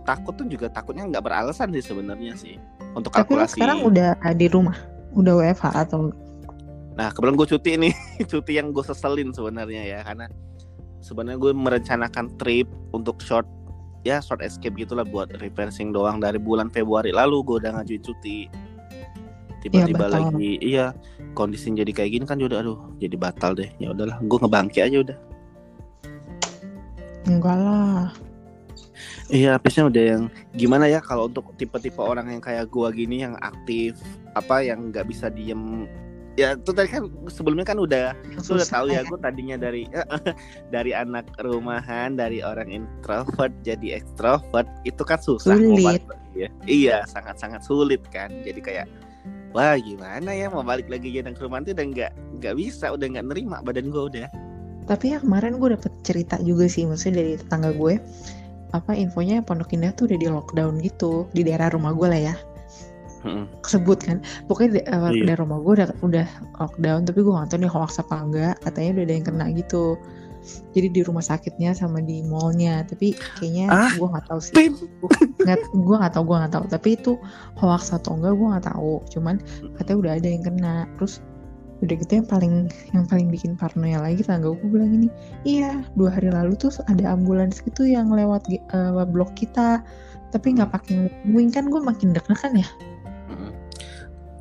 [0.04, 2.60] takut tuh juga takutnya nggak beralasan sih sebenarnya sih
[2.94, 3.56] untuk kalkulasi.
[3.56, 4.76] Tapi sekarang udah di rumah,
[5.16, 6.12] udah WFH atau?
[6.94, 7.94] Nah kebetulan gue cuti nih,
[8.30, 10.30] cuti yang gue seselin sebenarnya ya karena
[11.02, 13.48] sebenarnya gue merencanakan trip untuk short
[14.04, 18.38] ya short escape gitulah buat refreshing doang dari bulan Februari lalu gue udah ngajuin cuti.
[19.64, 20.86] Tiba-tiba ya, lagi iya
[21.32, 23.72] kondisi jadi kayak gini kan udah aduh jadi batal deh.
[23.80, 25.18] Ya udahlah gue ngebangki aja udah.
[27.24, 28.12] Enggak lah
[29.32, 33.40] Iya, habisnya udah yang gimana ya kalau untuk tipe-tipe orang yang kayak gua gini yang
[33.40, 33.96] aktif,
[34.36, 35.88] apa yang nggak bisa diem.
[36.34, 38.10] Ya itu tadi kan sebelumnya kan udah
[38.42, 39.86] sudah tahu ya gue tadinya dari
[40.74, 46.02] dari anak rumahan dari orang introvert jadi ekstrovert itu kan susah sulit.
[46.34, 46.50] ya.
[46.66, 48.34] Iya sangat sangat sulit kan.
[48.42, 48.90] Jadi kayak
[49.54, 53.06] wah gimana ya mau balik lagi gendong ke rumah itu udah nggak nggak bisa udah
[53.14, 54.26] nggak nerima badan gue udah.
[54.90, 57.94] Tapi ya kemarin gue dapet cerita juga sih maksudnya dari tetangga gue
[58.74, 62.36] apa infonya Pondok Indah tuh udah di lockdown gitu di daerah rumah gue lah ya.
[63.24, 63.48] Hmm.
[63.64, 64.20] kesebut kan.
[64.44, 65.32] Pokoknya di, uh, iya.
[65.32, 66.26] daerah rumah gue udah udah
[66.60, 68.54] lockdown tapi gue nggak tahu nih hoax apa enggak.
[68.60, 69.84] Katanya udah ada yang kena gitu.
[70.76, 72.84] Jadi di rumah sakitnya sama di mallnya.
[72.84, 74.54] Tapi kayaknya ah, gue nggak tahu sih.
[75.40, 76.64] Nggak gue nggak tahu gue nggak tahu.
[76.68, 77.12] Tapi itu
[77.56, 78.94] hoax atau enggak gue nggak tahu.
[79.08, 79.40] Cuman
[79.80, 80.76] katanya udah ada yang kena.
[81.00, 81.24] Terus
[81.82, 82.54] udah gitu yang paling
[82.94, 85.08] yang paling bikin parnonya lagi tangga gue bilang ini
[85.42, 89.82] iya dua hari lalu tuh ada ambulans gitu yang lewat uh, blok kita
[90.34, 91.54] tapi nggak pakai wing.
[91.54, 92.68] Kan gue makin deg-degan ya?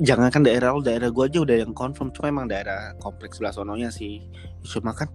[0.01, 3.93] Jangan kan daerah daerah gue aja udah yang confirm cuma emang daerah kompleks sebelah sononya
[3.93, 4.25] sih.
[4.65, 5.05] Cuma kan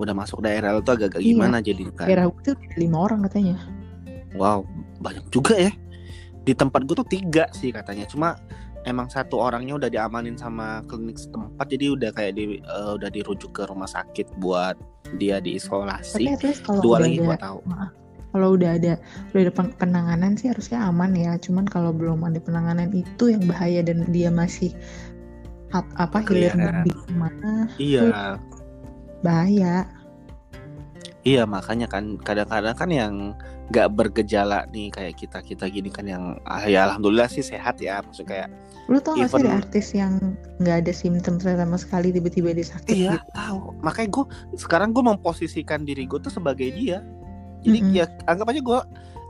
[0.00, 1.36] udah masuk daerah tuh agak-agak iya.
[1.36, 2.08] gimana jadi kan.
[2.08, 3.60] daerah gue tuh lima orang katanya.
[4.32, 4.64] Wow
[5.04, 5.72] banyak juga ya.
[6.42, 8.40] Di tempat gue tuh tiga sih katanya cuma
[8.84, 13.54] emang satu orangnya udah diamanin sama klinik setempat jadi udah kayak di uh, udah dirujuk
[13.54, 14.74] ke rumah sakit buat
[15.20, 16.24] dia diisolasi.
[16.80, 17.60] Dua lagi gua tahu.
[18.32, 18.96] Kalau udah ada
[19.36, 21.36] udah ada penanganan sih harusnya aman ya.
[21.36, 24.72] Cuman kalau belum ada penanganan itu yang bahaya dan dia masih
[25.72, 27.68] apa hilir di mana?
[27.76, 28.40] Iya.
[29.20, 29.84] Bahaya.
[31.22, 33.14] Iya makanya kan kadang-kadang kan yang
[33.70, 38.02] nggak bergejala nih kayak kita kita gini kan yang ah, ya alhamdulillah sih sehat ya.
[38.02, 38.48] Maksudnya kayak
[38.90, 42.90] lu tau gak sih ada artis yang nggak ada simptom sama sekali tiba-tiba dia sakit
[42.90, 43.30] iya gitu?
[43.30, 44.24] tahu makanya gue
[44.58, 47.04] sekarang gue memposisikan diri gue tuh sebagai dia.
[47.62, 47.98] Jadi mm -hmm.
[48.02, 48.80] ya anggap aja gue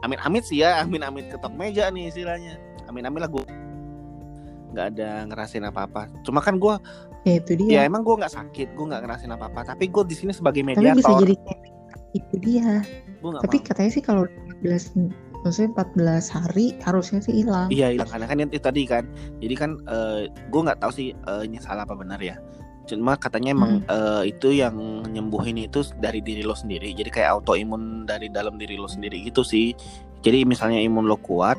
[0.03, 2.57] amin amit sih ya amin amit ketok meja nih istilahnya.
[2.89, 3.45] Amin amit lah gue
[4.73, 6.75] nggak ada ngerasain apa apa cuma kan gue
[7.29, 7.71] ya itu dia.
[7.77, 10.65] ya emang gue nggak sakit gue nggak ngerasain apa apa tapi gue di sini sebagai
[10.65, 10.97] mediator.
[10.97, 11.35] tapi bisa jadi
[12.13, 12.81] itu dia
[13.23, 13.67] tapi mau.
[13.71, 14.25] katanya sih kalau
[14.63, 19.05] 14 maksudnya 14 hari harusnya sih hilang iya hilang karena kan itu tadi kan
[19.43, 22.39] jadi kan uh, eh, gue nggak tahu sih uh, ini salah apa benar ya
[22.83, 23.91] cuma katanya emang hmm.
[23.91, 24.75] uh, itu yang
[25.07, 29.47] nyembuhin itu dari diri lo sendiri jadi kayak autoimun dari dalam diri lo sendiri gitu
[29.47, 29.71] sih
[30.23, 31.59] jadi misalnya imun lo kuat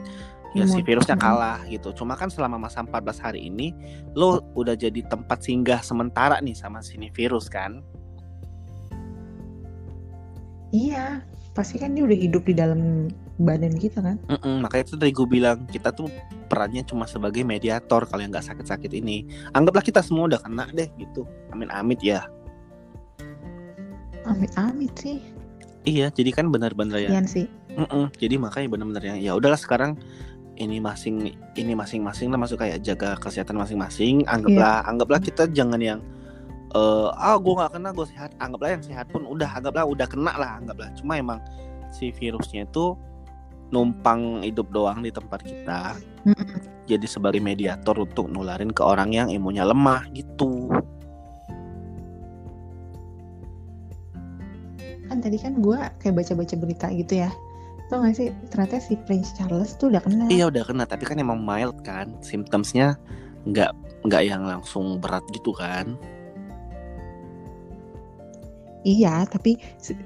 [0.54, 1.92] ya si virusnya kalah gitu.
[1.98, 3.74] Cuma kan selama masa 14 hari ini
[4.14, 7.82] lo udah jadi tempat singgah sementara nih sama sini virus kan.
[10.74, 11.22] Iya,
[11.54, 14.18] pasti kan dia udah hidup di dalam badan kita kan.
[14.26, 16.10] Mm -mm, makanya itu tadi gue bilang kita tuh
[16.50, 19.30] perannya cuma sebagai mediator kalau yang nggak sakit-sakit ini.
[19.54, 21.30] Anggaplah kita semua udah kena deh gitu.
[21.54, 22.26] Amin amit ya.
[24.26, 25.22] Amit amit sih.
[25.86, 27.10] Iya, jadi kan benar-benar ya.
[27.14, 27.46] Iya sih.
[27.78, 29.94] Mm -mm, jadi makanya benar-benar yang ya udahlah sekarang
[30.58, 34.26] ini masing ini masing-masing lah masuk kayak jaga kesehatan masing-masing.
[34.26, 34.90] Anggaplah iya.
[34.90, 36.02] anggaplah kita jangan yang
[36.74, 38.32] uh, ah gue nggak kena gue sehat.
[38.42, 40.90] Anggaplah yang sehat pun udah anggaplah udah kena lah anggaplah.
[40.98, 41.40] Cuma emang
[41.94, 42.98] si virusnya itu
[43.74, 45.98] numpang hidup doang di tempat kita.
[46.90, 50.70] Jadi sebagai mediator untuk nularin ke orang yang imunnya lemah gitu.
[55.10, 57.32] Kan tadi kan gue kayak baca-baca berita gitu ya.
[57.92, 60.26] Tau gak sih ternyata si Prince Charles tuh udah kena.
[60.30, 62.14] Iya udah kena tapi kan emang mild kan.
[62.22, 62.98] Symptomsnya
[63.44, 63.72] nggak
[64.08, 66.00] nggak yang langsung berat gitu kan
[68.84, 69.58] Iya, tapi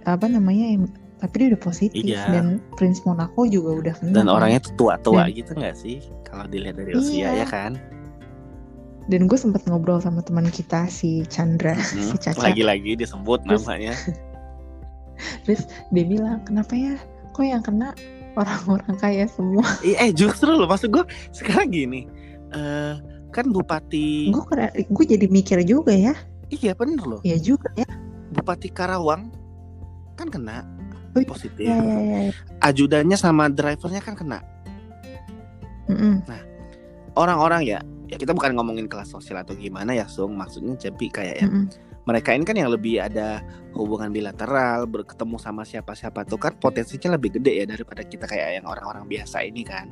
[0.05, 0.87] apa namanya
[1.17, 2.29] tapi dia udah positif iya.
[2.29, 4.13] dan Prince Monaco juga udah kena.
[4.13, 4.35] Dan kan?
[4.37, 7.41] orangnya tuh tua-tua gitu nggak sih kalau dilihat dari usia iya.
[7.41, 7.73] ya kan?
[9.09, 12.53] Dan gue sempat ngobrol sama teman kita si Chandra, hmm, si Caca.
[12.53, 13.93] Lagi-lagi disebut Terus, namanya.
[15.47, 16.93] Terus dia bilang, kenapa ya?
[17.33, 17.97] Kok yang kena
[18.37, 19.65] orang-orang kaya semua?
[20.05, 22.05] eh justru loh, maksud gue sekarang gini,
[22.53, 23.01] uh,
[23.33, 24.29] kan bupati.
[24.29, 24.43] Gue
[24.85, 26.13] gue jadi mikir juga ya.
[26.53, 27.19] Iya bener loh.
[27.25, 27.87] Iya juga ya
[28.38, 29.34] Bupati Karawang
[30.17, 30.65] kan kena
[31.17, 31.28] oh, iya.
[31.28, 31.65] positif.
[31.65, 32.32] Ya, ya, ya.
[32.62, 34.39] Ajudannya sama drivernya kan kena.
[35.88, 36.13] Mm -mm.
[36.30, 36.41] Nah,
[37.17, 37.80] orang-orang ya,
[38.12, 40.38] ya kita bukan ngomongin kelas sosial atau gimana ya, Sung.
[40.38, 41.47] Maksudnya jadi kayak ya.
[41.50, 41.65] Mm -mm.
[42.08, 43.43] Mereka ini kan yang lebih ada
[43.76, 48.65] hubungan bilateral, berketemu sama siapa-siapa tuh kan potensinya lebih gede ya daripada kita kayak yang
[48.65, 49.91] orang-orang biasa ini kan.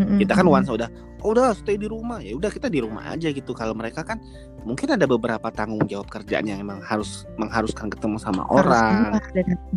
[0.00, 0.18] Mm -mm.
[0.24, 0.88] Kita kan once udah,
[1.20, 3.52] oh, udah stay di rumah ya, udah kita di rumah aja gitu.
[3.52, 4.16] Kalau mereka kan
[4.64, 9.20] mungkin ada beberapa tanggung jawab kerjaan yang emang harus mengharuskan ketemu sama harus orang.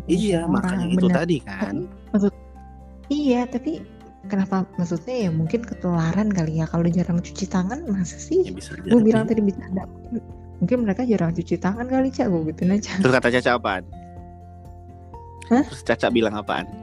[0.07, 1.75] Iya, orang, makanya itu tadi kan.
[2.15, 2.31] Maksud
[3.11, 3.83] Iya, tapi
[4.31, 8.47] kenapa maksudnya ya mungkin ketularan kali ya kalau jarang cuci tangan masa sih?
[8.47, 9.83] Ya, bisa gue bilang tadi bisa ada
[10.63, 12.91] mungkin mereka jarang cuci tangan kali cak gue gitu aja.
[13.03, 13.83] Terus kata Caca apaan?
[15.51, 15.63] Hah?
[15.67, 16.82] Terus Caca bilang apaan?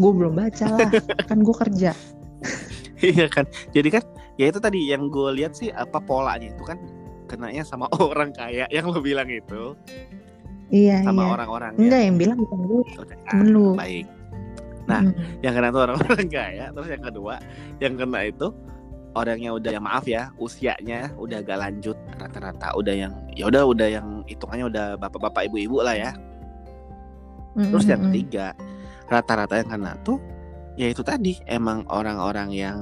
[0.00, 0.88] Gue belum baca lah,
[1.30, 1.92] kan gue kerja.
[3.04, 3.44] iya kan,
[3.76, 4.04] jadi kan
[4.40, 6.80] ya itu tadi yang gue lihat sih apa polanya itu kan
[7.28, 9.78] kenanya sama orang kaya yang lo bilang itu.
[10.70, 11.30] Iya sama iya.
[11.34, 12.82] orang-orang enggak yang bilang bukan gue
[13.30, 13.74] temen lu.
[13.74, 14.06] baik.
[14.86, 15.42] Nah hmm.
[15.42, 17.34] yang kena itu orang-orang kaya terus yang kedua
[17.82, 18.48] yang kena itu
[19.18, 23.88] orangnya udah ya maaf ya usianya udah agak lanjut rata-rata udah yang ya udah udah
[23.90, 26.10] yang hitungannya udah bapak-bapak ibu-ibu lah ya.
[27.58, 28.54] Terus yang ketiga
[29.10, 30.22] rata-rata yang kena tuh
[30.78, 32.78] ya itu tadi emang orang-orang yang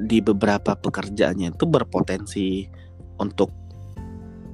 [0.00, 2.66] di beberapa pekerjaannya itu berpotensi
[3.20, 3.52] untuk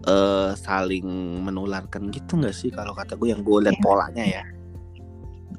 [0.04, 1.06] uh, saling
[1.46, 3.82] menularkan gitu nggak sih kalau kata gue yang gue lihat ya.
[3.82, 4.44] polanya ya?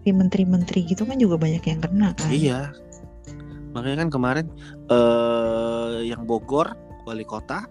[0.10, 2.30] Menteri-menteri gitu kan juga banyak yang kena kan.
[2.34, 2.74] Iya.
[3.78, 4.48] Makanya kan kemarin
[4.90, 6.74] uh, yang Bogor
[7.06, 7.70] wali kota.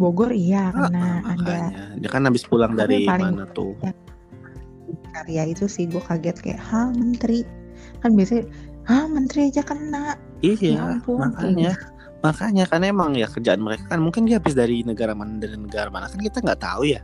[0.00, 1.56] Bogor iya ah, karena ah, ada
[2.00, 3.76] dia kan habis pulang dari mana tuh
[5.12, 7.44] karya itu sih gue kaget kayak ha menteri?
[8.00, 8.44] Kan biasanya
[8.86, 10.16] ha menteri aja kena.
[10.42, 11.72] Iya ya ampun, makanya
[12.22, 15.90] makanya kan emang ya kerjaan mereka kan mungkin dia habis dari negara mana dari negara
[15.90, 17.02] mana kan kita nggak tahu ya.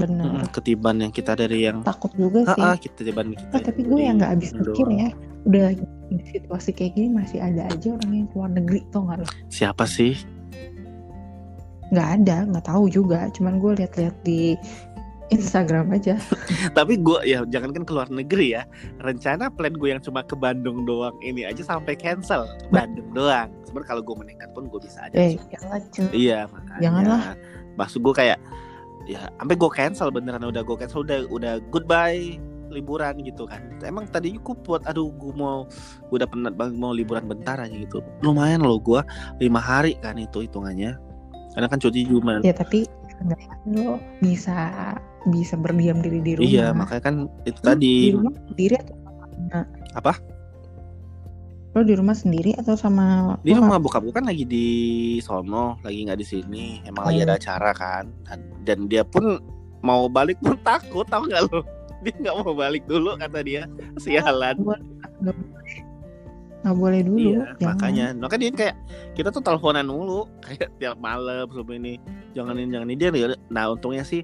[0.00, 0.48] Benar.
[0.52, 2.60] Ketiban yang kita dari yang takut juga sih.
[2.60, 5.08] Ah, kita ketiban kita oh, tapi gue yang nggak habis pikir ya
[5.48, 5.72] udah
[6.12, 9.84] di situasi kayak gini masih ada aja orang yang keluar negeri tuh nggak lo siapa
[9.84, 10.16] sih?
[11.90, 13.28] Nggak ada nggak tahu juga.
[13.34, 14.56] Cuman gue lihat-lihat di
[15.30, 16.18] Instagram aja.
[16.78, 18.62] Tapi gue ya jangan kan keluar negeri ya.
[19.02, 23.48] Rencana plan gue yang cuma ke Bandung doang ini aja sampai cancel ke Bandung doang.
[23.66, 25.14] Sebenarnya kalau gue menekat pun gue bisa aja.
[25.14, 26.82] Eh, jangan Iya makanya.
[26.82, 27.22] Janganlah.
[27.78, 28.38] Maksud gue kayak
[29.08, 32.36] ya sampai gue cancel beneran udah gue cancel udah udah goodbye
[32.70, 35.66] liburan gitu kan emang tadi gue buat aduh gue mau
[36.08, 39.02] gue udah penat banget mau liburan bentar aja gitu lumayan loh gue
[39.42, 40.94] lima hari kan itu hitungannya
[41.58, 42.86] karena kan cuti cuma ya tapi
[43.66, 44.94] lo bisa
[45.28, 46.48] bisa berdiam diri di rumah.
[46.48, 47.94] Iya, makanya kan itu tadi.
[48.08, 49.58] Di rumah sendiri atau sama
[49.96, 50.12] Apa?
[51.70, 53.06] Lo di rumah sendiri atau sama
[53.46, 54.66] Di rumah bokap gue kan lagi di
[55.22, 56.66] sono, lagi nggak di sini.
[56.88, 57.08] Emang oh.
[57.12, 58.04] lagi ada acara kan.
[58.26, 59.38] Dan, dan dia pun
[59.84, 61.60] mau balik pun takut, tau nggak lo?
[62.00, 63.68] Dia nggak mau balik dulu kata dia.
[64.00, 64.56] Sialan.
[64.56, 65.84] Gak boleh
[66.60, 67.68] nggak boleh dulu iya, jangan.
[67.72, 68.76] makanya makanya dia kayak
[69.16, 71.96] kita tuh teleponan dulu kayak tiap malam sebelum ini
[72.36, 73.10] jangan ini jangan ini dia
[73.48, 74.20] nah untungnya sih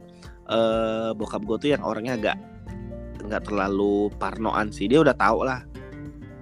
[0.51, 2.39] uh, bokap gue tuh yang orangnya agak
[3.27, 4.87] nggak terlalu parnoan sih.
[4.87, 5.63] Dia udah tahu lah.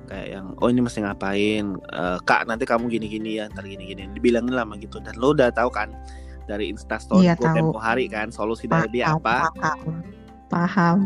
[0.04, 1.80] Kayak yang oh ini mesti ngapain?
[1.92, 5.00] Uh, kak nanti kamu gini gini ya ntar gini gini dibilangin lama gitu.
[5.00, 5.92] Dan lo udah tahu kan
[6.44, 9.48] dari instastory iya, gue tempo hari kan solusi dari dia apa?
[9.56, 10.04] paham
[10.52, 10.98] paham.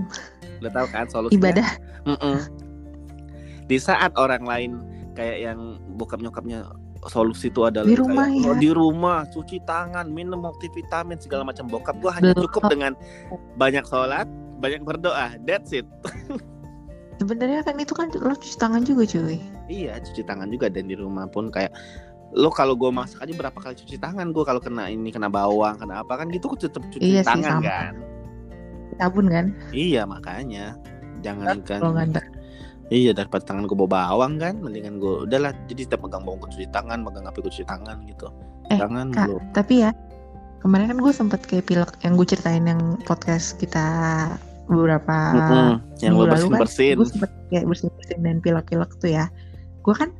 [0.59, 1.69] Udah tahu kan solusi ibadah.
[2.05, 2.37] Mm -mm.
[3.69, 4.81] di saat orang lain
[5.13, 6.65] kayak yang bokap nyokapnya
[7.07, 8.49] solusi itu adalah di rumah kayak, ya.
[8.51, 11.71] oh, di rumah cuci tangan minum multivitamin segala macam.
[11.71, 12.99] Bokap gue hanya cukup dengan
[13.55, 14.27] banyak sholat
[14.59, 15.39] banyak berdoa.
[15.47, 15.87] That's it.
[17.23, 19.39] Sebenarnya kan itu kan lo cuci tangan juga cuy.
[19.71, 21.75] Iya cuci tangan juga dan di rumah pun kayak
[22.35, 25.81] lo kalau gue masak aja berapa kali cuci tangan gue kalau kena ini kena bawang
[25.81, 27.93] kena apa kan gitu tetap cuci iya tangan sih, kan.
[28.99, 29.47] Sabun kan?
[29.71, 30.75] Iya makanya.
[31.23, 31.83] Jangan kan
[32.89, 35.53] Iya daripada tangan gue bawa bawang kan, mendingan gue udahlah.
[35.69, 38.33] Jadi setiap pegang bawang gue cuci tangan, pegang api gue cuci tangan gitu.
[38.73, 39.43] Eh, tangan kak, belum.
[39.57, 39.91] tapi ya
[40.61, 43.87] kemarin kan gue sempet kayak pilek yang gue ceritain yang podcast kita
[44.69, 45.73] beberapa mm -hmm.
[46.05, 46.97] yang lo bersin bersin.
[46.97, 49.25] Kan, gue sempet kayak bersin bersin dan pilek-pilek tuh ya.
[49.85, 50.13] Gue kan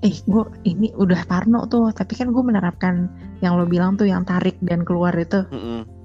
[0.00, 3.08] eh gue ini udah parno tuh, tapi kan gue menerapkan
[3.44, 5.44] yang lo bilang tuh yang tarik dan keluar itu.
[5.48, 5.99] Mm -hmm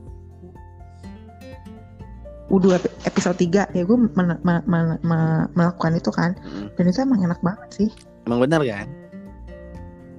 [2.54, 2.78] U2
[3.10, 6.38] episode 3 ya gue men- men- men- melakukan itu kan.
[6.46, 6.70] Hmm.
[6.78, 7.90] dan itu emang enak banget sih.
[8.30, 8.88] Emang benar kan?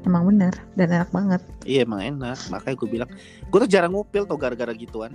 [0.06, 1.42] Emang benar dan enak banget.
[1.66, 2.38] Iya emang enak.
[2.50, 3.10] Makanya gue bilang
[3.46, 5.14] gue tuh jarang ngupil tuh gara-gara gituan.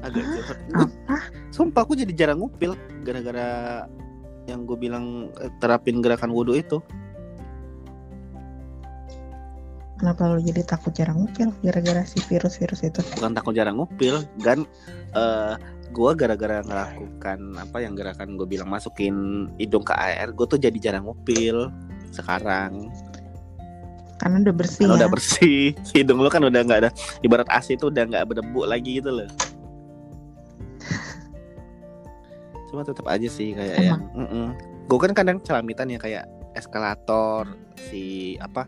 [0.00, 0.88] Agak Hah?
[0.88, 1.16] apa?
[1.52, 2.72] Sumpah aku jadi jarang ngupil
[3.04, 3.84] gara-gara
[4.48, 6.80] yang gue bilang eh, terapin gerakan wudhu itu
[10.00, 13.04] Kenapa lo jadi takut jarang ngupil gara-gara si virus-virus itu?
[13.20, 14.64] Bukan takut jarang ngupil, kan
[15.12, 15.54] uh, eh,
[15.92, 20.78] gue gara-gara ngelakukan apa yang gerakan gue bilang masukin hidung ke air, gue tuh jadi
[20.80, 21.68] jarang ngupil
[22.16, 22.88] sekarang.
[24.16, 24.88] Karena udah bersih.
[24.88, 25.00] Karena ya?
[25.04, 29.04] udah bersih, hidung lo kan udah nggak ada ibarat AC itu udah nggak berdebu lagi
[29.04, 29.28] gitu loh.
[32.72, 33.84] Cuma tetap aja sih kayak Emang?
[33.84, 34.46] yang, mm -mm.
[34.88, 36.24] gue kan kadang celamitan ya kayak
[36.56, 38.66] eskalator si apa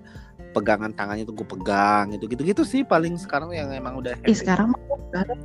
[0.53, 4.37] pegangan tangannya tuh gue pegang gitu gitu gitu sih paling sekarang yang emang udah happy.
[4.37, 4.77] sekarang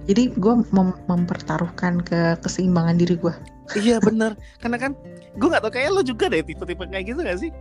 [0.08, 3.36] jadi gue mem mempertaruhkan ke keseimbangan diri gue
[3.76, 4.38] iya bener.
[4.64, 4.92] Karena kan
[5.36, 7.52] gue nggak tau kayak lo juga deh tipe-tipe kayak gitu gak sih?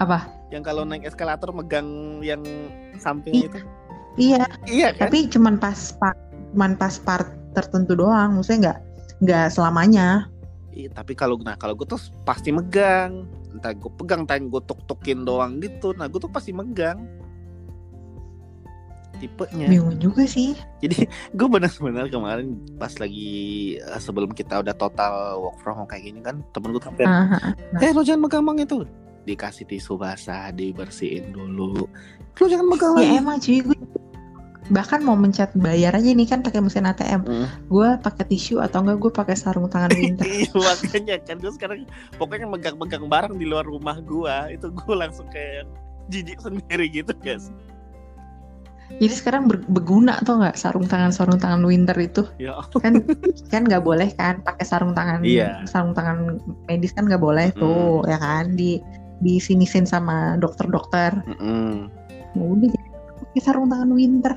[0.00, 0.24] Apa?
[0.48, 2.40] Yang kalau naik eskalator megang yang
[2.96, 3.60] samping itu.
[4.16, 4.48] Iya.
[4.64, 5.08] Iya kan?
[5.08, 6.16] tapi cuman pas part
[6.52, 8.78] cuman pas part tertentu doang maksudnya nggak
[9.24, 10.28] nggak selamanya.
[10.72, 14.80] Iya, tapi kalau nah kalau gue tuh pasti megang entah gue pegang entah gue tuk
[14.88, 15.92] tukin doang gitu.
[15.94, 17.04] Nah gue tuh pasti megang.
[19.20, 19.70] Tipenya.
[19.70, 20.58] Bingung juga sih.
[20.82, 21.06] Jadi
[21.38, 26.20] gue benar-benar kemarin pas lagi uh, sebelum kita udah total work from home kayak gini
[26.24, 28.82] kan temen gue sampai uh, uh, eh lo jangan megang itu
[29.22, 31.86] dikasih tisu basah dibersihin dulu.
[32.40, 33.78] Lo jangan megang ya emang cuy gue
[34.70, 37.46] bahkan mau mencet bayar aja nih kan pakai mesin ATM mm.
[37.66, 41.80] gue pakai tisu atau enggak gue pakai sarung tangan winter iya makanya kan gue sekarang
[42.14, 45.66] pokoknya megang-megang barang di luar rumah gue itu gue langsung kayak
[46.06, 47.50] jijik sendiri gitu guys
[49.00, 52.60] jadi sekarang ber berguna tuh nggak sarung tangan sarung tangan winter itu ya.
[52.76, 53.00] kan
[53.48, 55.64] kan nggak boleh kan pakai sarung tangan iya.
[55.64, 58.78] sarung tangan medis kan nggak boleh tuh ya kan di
[59.22, 61.72] di sini sin sama dokter-dokter mm -mm.
[62.36, 62.68] udah
[63.22, 64.34] pakai sarung tangan winter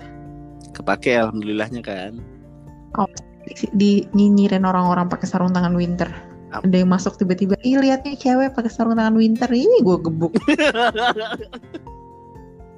[0.75, 2.19] kepake alhamdulillahnya kan.
[2.99, 3.07] Oh,
[3.75, 6.11] di nyinyirin orang-orang pakai sarung tangan winter.
[6.55, 9.47] Ada yang masuk tiba-tiba ih lihat nih cewek pakai sarung tangan winter.
[9.47, 10.35] Ini gue gebuk.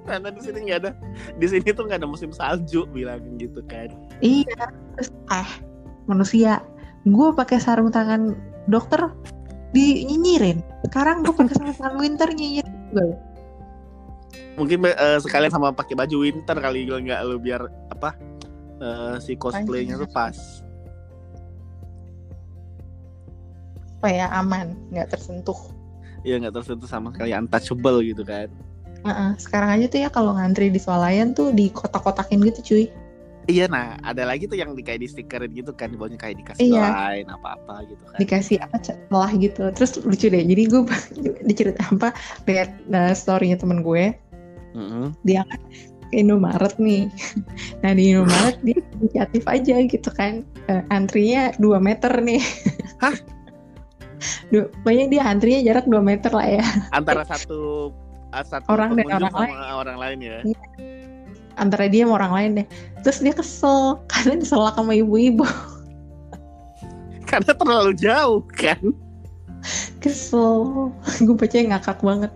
[0.08, 0.92] Karena di sini nggak ada
[1.36, 3.92] di sini tuh nggak ada musim salju bilang gitu kan.
[4.24, 5.50] Iya terus eh
[6.08, 6.64] manusia
[7.04, 8.34] gue pakai sarung tangan
[8.72, 9.12] dokter
[9.76, 10.64] di nyinyirin.
[10.88, 13.27] Sekarang gue pakai sarung tangan winter nyinyir gue
[14.58, 18.18] mungkin uh, sekalian sama pakai baju winter kali gue nggak lu biar apa
[18.82, 20.34] uh, si cosplaynya tuh pas
[23.98, 25.58] supaya aman nggak tersentuh
[26.26, 28.50] Iya nggak tersentuh sama sekali untouchable gitu kan
[29.06, 29.38] Uh-uh.
[29.38, 32.86] Sekarang aja tuh ya kalau ngantri di swalayan tuh di kotak-kotakin gitu cuy.
[33.48, 36.68] Iya nah ada lagi tuh yang di kayak di stikerin gitu kan bawahnya kayak dikasih
[36.68, 36.92] iya.
[36.92, 38.18] lain apa-apa gitu kan.
[38.20, 39.64] Dikasih apa celah gitu.
[39.72, 40.44] Terus lucu deh.
[40.44, 40.82] Jadi gue
[41.48, 42.12] dicerita apa
[42.44, 44.12] lihat uh, storynya temen gue.
[44.78, 45.06] Mm-hmm.
[45.26, 45.62] Dia kan
[46.08, 47.10] ke Indomaret nih.
[47.86, 50.46] Nah di Indomaret dia inisiatif aja gitu kan.
[50.70, 52.42] Uh, antrinya 2 meter nih.
[53.04, 53.16] Hah?
[54.50, 56.66] Dua, banyak dia antrinya jarak 2 meter lah ya.
[56.98, 57.92] Antara satu
[58.38, 59.56] satu orang dan orang lain.
[59.74, 60.38] orang lain ya.
[60.46, 60.62] Iya.
[61.58, 62.68] Antara dia sama orang lain deh.
[63.02, 65.46] Terus dia kesel karena diselak sama ibu-ibu.
[67.28, 68.80] karena terlalu jauh kan.
[70.00, 70.92] Kesel.
[71.26, 72.32] gue baca ngakak banget.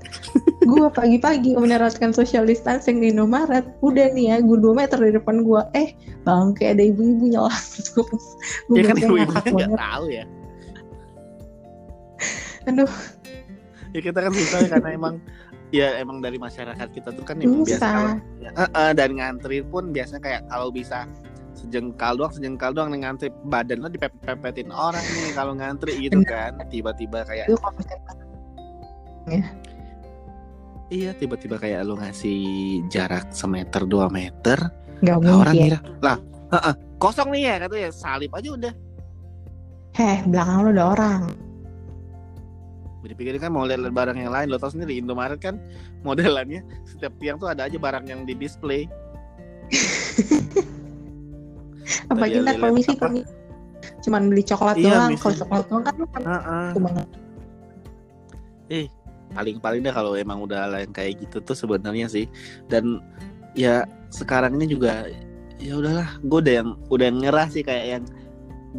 [0.62, 3.65] gue pagi-pagi menerapkan social distancing di Indomaret.
[3.82, 5.62] Udah nih ya, gue 2 meter di depan gue.
[5.74, 7.54] Eh, bang kayak ada ibu-ibu nyala.
[7.96, 8.06] gue,
[8.70, 10.26] gue ya kan ibu-ibunya gak tahu ya.
[12.70, 12.91] Aduh.
[13.91, 15.15] Ya kita kan susah karena emang
[15.72, 19.96] ya emang dari masyarakat kita tuh kan emang biasa ya, uh, uh, dan ngantri pun
[19.96, 21.08] biasanya kayak kalau bisa
[21.62, 23.30] sejengkal doang sejengkal doang nih ngantri.
[23.47, 26.58] Badan lo dipepet-pepetin orang nih kalau ngantri gitu kan.
[26.67, 27.45] Tiba-tiba kayak
[29.30, 29.41] ya.
[30.89, 31.12] iya.
[31.13, 32.39] Tiba-tiba kayak lo ngasih
[32.89, 34.58] jarak semeter dua meter.
[35.02, 36.17] Nggak mungkin orang kira lah
[36.54, 38.74] uh, uh, kosong nih ya katanya salib aja udah.
[39.97, 41.21] Heh belakang lo ada orang.
[43.02, 44.47] Dipikir kan mau lihat barang yang lain.
[44.47, 45.58] Lo tau sendiri Indomaret kan
[46.06, 48.86] modelannya setiap tiang tuh ada aja barang yang di display
[52.12, 53.32] apa kita permisi permisi
[54.06, 57.06] cuman beli coklat iya, doang kalau coklat doang kan uh -uh.
[58.69, 58.86] eh
[59.32, 62.26] paling paling deh kalau emang udah lain kayak gitu tuh sebenarnya sih
[62.67, 63.00] dan
[63.56, 65.08] ya sekarang ini juga
[65.58, 68.04] ya udahlah gue udah yang udah nyerah sih kayak yang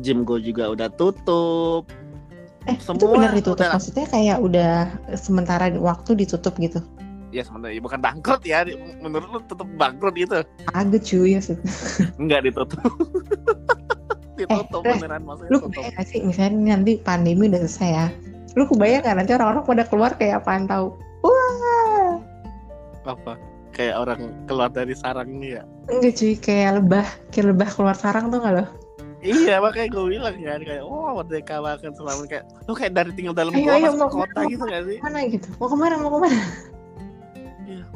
[0.05, 1.89] gym gue juga udah tutup
[2.71, 3.59] Eh, Semua itu benar ditutup.
[3.67, 3.75] Udah...
[3.75, 4.73] Maksudnya kayak udah
[5.19, 6.79] sementara waktu ditutup gitu.
[7.33, 8.69] Ya sementara bukan bangkrut ya.
[9.01, 10.45] Menurut lu tetap bangkrut gitu.
[10.77, 11.57] Agak cuy ya sih.
[12.21, 12.79] Enggak ditutup.
[14.39, 15.51] ditutup eh, beneran maksudnya.
[15.51, 18.07] Lu kebayang gak sih misalnya nanti pandemi udah selesai ya.
[18.53, 20.93] Lu kebayang gak nanti orang-orang pada keluar kayak apaan tahu?
[21.25, 22.21] Wah.
[23.09, 23.41] Apa?
[23.73, 25.65] Kayak orang keluar dari sarang ini ya?
[25.89, 28.65] Enggak cuy, kayak lebah, kayak lebah keluar sarang tuh gak lo?
[29.23, 33.11] iya makanya gue bilang kan kayak wah oh, merdeka banget selama kayak lu kayak dari
[33.15, 36.11] tinggal dalam ayo, ayo, mau kota gitu gak sih mana gitu mau ke mana mau
[36.11, 36.43] ke mana.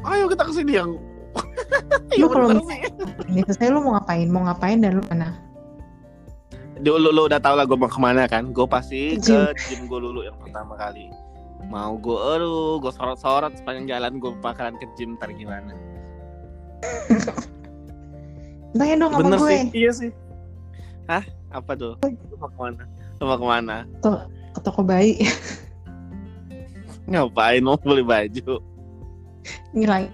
[0.07, 0.91] Ayo kita ke sini yang
[2.21, 2.49] lu kalau
[3.29, 5.37] ini selesai lu mau ngapain mau ngapain dan lu mana
[6.81, 9.99] dulu lu udah tau lah gue mau ke mana kan gue pasti ke gym gue
[9.99, 11.09] dulu yang pertama kali
[11.67, 15.73] mau gue aduh gue sorot-sorot sepanjang jalan gue bakalan ke gym ntar gimana
[18.77, 20.11] Tanya dong sama gue sih, iya sih
[21.07, 21.23] Hah?
[21.55, 21.95] Apa tuh?
[22.03, 22.83] Lu mau ke mana?
[23.17, 23.77] Lu mau ke mana?
[24.03, 25.23] Tuh, ke toko bayi.
[27.07, 28.59] Ngapain mau beli baju?
[29.71, 30.09] Nilai.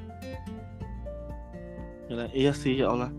[2.10, 2.30] Nilai.
[2.34, 3.10] Iya sih ya Allah.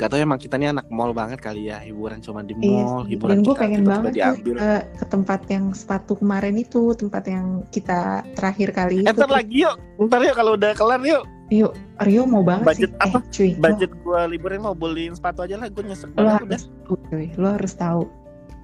[0.00, 3.04] Gak tau emang kita nih anak mall banget kali ya hiburan cuma di iya mall,
[3.04, 4.54] iya, hiburan Dan gue pengen banget diambil.
[4.56, 9.14] Ke, ke tempat yang sepatu kemarin itu, tempat yang kita terakhir kali eh, itu.
[9.14, 9.76] Ntar lagi yuk,
[10.08, 11.22] ntar yuk kalau udah kelar yuk.
[11.52, 11.76] Yuk,
[12.08, 13.04] Rio mau banget budget sih.
[13.04, 13.18] apa?
[13.20, 16.60] Eh, cuy, budget gue liburan mau beliin sepatu aja lah, gue nyesek lo harus, udah.
[17.12, 18.02] Cuy, lo harus tahu.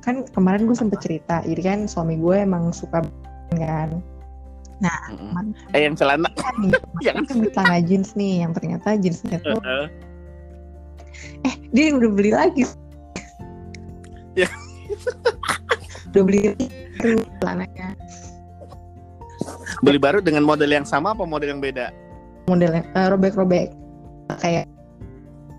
[0.01, 3.05] Kan kemarin gue sempet cerita, jadi kan suami gue emang suka
[3.53, 4.01] kan.
[4.79, 5.75] Nah, mm-hmm.
[5.75, 6.55] eh yang celana, kan,
[7.07, 9.59] yang kan celana jeans nih, yang ternyata jeansnya tuh.
[11.43, 12.65] Eh dia udah beli lagi.
[14.39, 14.49] Ya.
[16.09, 16.57] Udah beli
[17.43, 17.93] celananya.
[19.85, 21.93] Beli baru dengan model yang sama apa model yang beda?
[22.49, 23.77] Modelnya uh, robek-robek.
[24.41, 24.65] Kayak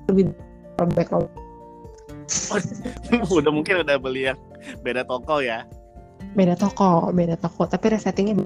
[0.09, 0.34] lebih
[0.82, 1.30] robek-robek.
[3.38, 4.38] Udah mungkin udah beli yang
[4.82, 5.70] beda toko ya.
[6.34, 7.70] Beda toko beda toko.
[7.70, 8.41] Tapi resettingnya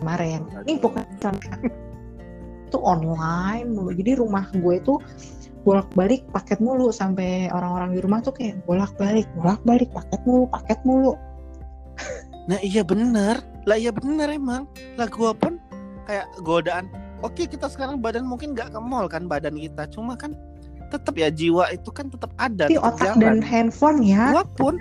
[0.00, 0.40] kemarin.
[0.64, 1.04] Ini bukan
[2.70, 3.90] itu online mulu.
[3.94, 4.94] Jadi rumah gue itu
[5.66, 10.20] bolak balik paket mulu sampai orang-orang di rumah tuh kayak bolak balik bolak balik paket
[10.24, 11.12] mulu paket mulu.
[12.48, 13.42] Nah iya bener.
[13.68, 14.64] Lah iya bener emang.
[14.96, 15.60] Lah gue pun
[16.08, 16.88] kayak godaan
[17.20, 19.84] oke kita sekarang badan mungkin nggak ke mall kan badan kita.
[19.92, 20.32] Cuma kan
[20.90, 23.22] tetap ya jiwa itu kan tetap ada di otak jalan.
[23.22, 24.34] dan handphone ya.
[24.34, 24.74] Gua pun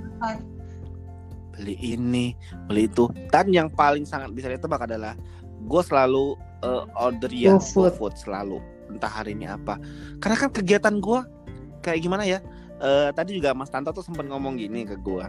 [1.59, 2.31] beli ini
[2.71, 3.11] beli itu.
[3.27, 5.19] Dan yang paling sangat bisa ditebak adalah
[5.59, 7.91] gue selalu uh, order ya food.
[7.99, 8.63] food selalu.
[8.87, 9.75] Entah hari ini apa.
[10.23, 11.19] Karena kan kegiatan gue
[11.83, 12.39] kayak gimana ya?
[12.79, 15.27] Uh, tadi juga Mas Tanto tuh sempat ngomong gini ke gue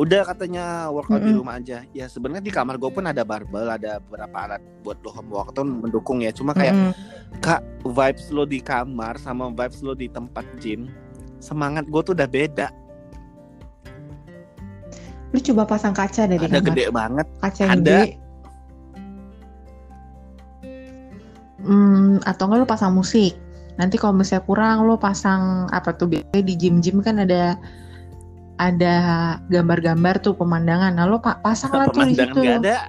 [0.00, 1.36] udah katanya workout mm -hmm.
[1.36, 1.78] di rumah aja.
[1.92, 5.60] Ya sebenarnya di kamar gue pun ada barbel ada beberapa alat buat lo home workout
[5.60, 6.32] mendukung ya.
[6.32, 6.94] Cuma kayak mm -hmm.
[7.44, 10.88] kak vibes lo di kamar sama vibes lo di tempat gym
[11.42, 12.70] semangat gue tuh udah beda
[15.32, 16.68] lu coba pasang kaca dari ada kamar.
[16.68, 18.00] gede banget kaca ada gede.
[21.64, 23.32] hmm, atau enggak lu pasang musik
[23.80, 27.56] nanti kalau misalnya kurang lu pasang apa tuh biasanya di gym-gym kan ada
[28.60, 28.96] ada
[29.50, 30.94] gambar-gambar tuh pemandangan.
[30.94, 32.40] Nah, lo pak pasang lah tuh di situ.
[32.46, 32.86] ada.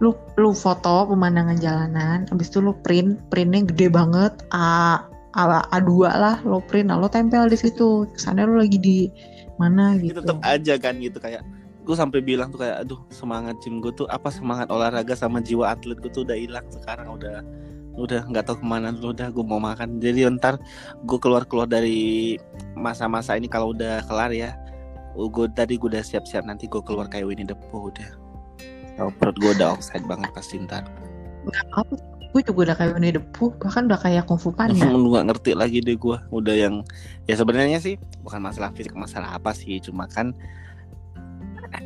[0.00, 5.04] Lu lu foto pemandangan jalanan, habis itu lu print, printnya gede banget, A
[5.36, 8.08] A, A2 lah lo print, nah, lo tempel di situ.
[8.16, 8.98] Kesannya lo lagi di
[9.60, 10.24] mana gitu.
[10.24, 11.44] Tetap aja kan gitu kayak
[11.80, 15.76] gue sampai bilang tuh kayak aduh semangat gym gue tuh apa semangat olahraga sama jiwa
[15.76, 17.44] atlet gue tuh udah hilang sekarang udah
[18.00, 20.00] udah nggak tahu ke mana lu udah gue mau makan.
[20.00, 20.56] Jadi ntar
[21.04, 22.40] gue keluar keluar dari
[22.72, 24.56] masa-masa ini kalau udah kelar ya
[25.18, 28.10] gue tadi gue udah siap-siap nanti gue keluar kayak Winnie the Pooh udah.
[29.00, 30.86] Oh, perut gue udah offside banget pasti ntar.
[31.44, 31.94] Nggak apa
[32.30, 34.86] gue juga udah kayak Winnie the Pooh bahkan udah kayak Kung Fu Panda.
[34.86, 36.86] Nggak ngerti lagi deh gue udah yang
[37.26, 40.34] ya sebenarnya sih bukan masalah fisik masalah apa sih cuma kan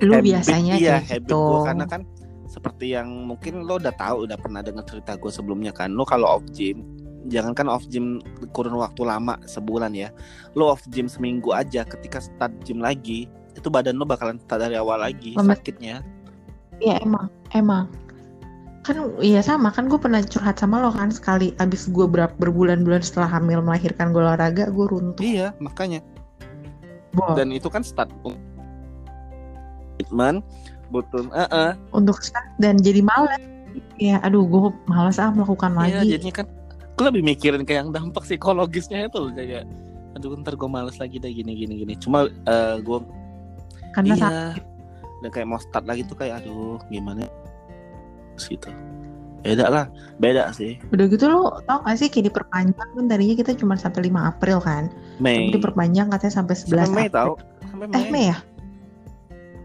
[0.00, 2.02] lu habit, biasanya iya, kayak gitu gue karena kan
[2.48, 6.40] seperti yang mungkin lo udah tahu udah pernah dengar cerita gue sebelumnya kan lo kalau
[6.40, 6.84] off gym
[7.28, 8.20] jangankan off gym
[8.52, 10.12] kurun waktu lama sebulan ya
[10.56, 14.76] lo off gym seminggu aja ketika start gym lagi itu badan lo bakalan start dari
[14.76, 15.62] awal lagi Lemet.
[15.62, 16.02] sakitnya.
[16.82, 17.86] Iya emang emang
[18.84, 21.56] kan iya sama kan gue pernah curhat sama lo kan sekali.
[21.56, 25.24] Abis gue berapa berbulan-bulan setelah hamil melahirkan gue olahraga gue runtuh.
[25.24, 26.04] Iya makanya.
[27.14, 27.30] Bo.
[27.38, 28.10] dan itu kan start
[29.94, 30.42] treatment
[30.90, 31.70] butuh uh -uh.
[31.94, 32.18] untuk
[32.58, 33.38] dan jadi malas
[33.98, 36.18] ya aduh gue malas ah melakukan ya, lagi.
[36.18, 36.46] jadinya kan
[36.94, 39.62] gue lebih mikirin kayak yang dampak psikologisnya itu loh kayak
[40.14, 41.94] aduh ntar gue malas lagi deh gini gini gini.
[41.98, 42.98] Cuma uh, gue
[43.94, 44.30] karena iya,
[45.22, 47.26] dan kayak mau start lagi tuh kayak aduh gimana
[48.38, 48.70] gitu.
[49.44, 50.80] Beda lah beda sih.
[50.88, 54.58] Udah gitu lo tau gak sih kayak diperpanjang kan tadinya kita cuma sampai 5 April
[54.64, 54.88] kan?
[55.20, 55.52] Mei.
[55.52, 57.12] Tapi diperpanjang katanya sampai 11 sampai Mei April.
[57.12, 57.32] tau
[57.68, 57.96] sampai Mei.
[58.00, 58.26] eh Mei.
[58.32, 58.38] Ya?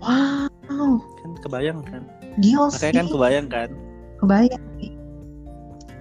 [0.03, 0.91] Wow.
[1.23, 2.03] Kan kebayang kan?
[2.43, 3.69] Gila makanya kan kebayang kan?
[4.19, 4.63] Kebayang.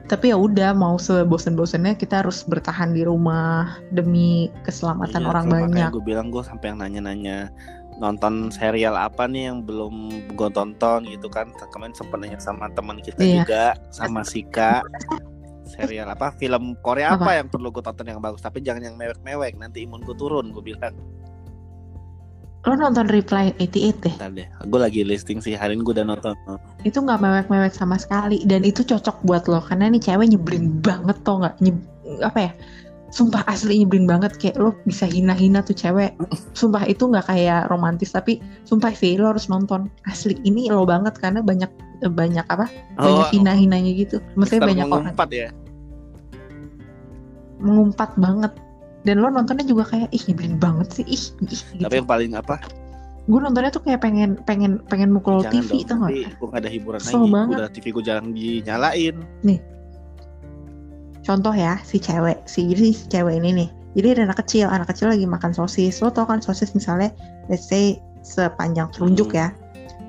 [0.08, 5.90] Tapi ya udah mau sebosen-bosennya kita harus bertahan di rumah demi keselamatan iya, orang banyak.
[5.92, 7.52] Gue bilang gue sampai yang nanya-nanya
[7.98, 11.50] nonton serial apa nih yang belum gue tonton gitu kan.
[11.74, 13.42] Kemarin sempat nanya sama teman kita iya.
[13.42, 14.80] juga sama Sika.
[15.68, 16.32] Serial apa?
[16.38, 17.28] Film Korea apa?
[17.28, 17.32] apa?
[17.44, 18.40] yang perlu gue tonton yang bagus?
[18.40, 20.94] Tapi jangan yang mewek-mewek nanti imun gue turun gue bilang.
[22.66, 24.14] Lo nonton Reply 88 deh?
[24.34, 26.34] Deh, gue lagi listing sih, hari ini gue udah nonton.
[26.82, 31.16] Itu gak mewek-mewek sama sekali Dan itu cocok buat lo, karena nih cewek nyebelin banget
[31.22, 31.78] tau gak Nyeb
[32.18, 32.52] Apa ya,
[33.08, 36.14] sumpah asli nyebelin banget Kayak lo bisa hina-hina tuh cewek.
[36.52, 39.88] Sumpah itu gak kayak romantis Tapi sumpah sih, lo harus nonton.
[40.04, 41.70] Asli, ini lo banget karena banyak
[42.12, 42.70] banyak apa?
[43.00, 44.16] Oh, banyak hina-hinanya gitu.
[44.38, 45.48] Maksudnya banyak mengumpat orang ya?
[47.58, 48.52] Mengumpat banget.
[49.02, 51.82] Dan lo nontonnya juga kayak ih nyebelin banget sih ih, ih gitu.
[51.86, 52.60] tapi yang paling apa?
[53.28, 56.12] Gue nontonnya tuh kayak pengen pengen pengen mukul Jangan TV tuh nggak?
[56.38, 57.32] gue gak ada hiburan Kesel lagi.
[57.34, 57.56] Banget.
[57.58, 59.16] udah TV gue jarang dinyalain.
[59.42, 59.58] Nih
[61.28, 63.68] contoh ya si cewek si jadi si cewek ini nih.
[64.00, 66.00] Jadi ada anak kecil anak kecil lagi makan sosis.
[66.00, 67.12] Lo tau kan sosis misalnya
[67.52, 69.40] let's say sepanjang telunjuk hmm.
[69.44, 69.46] ya.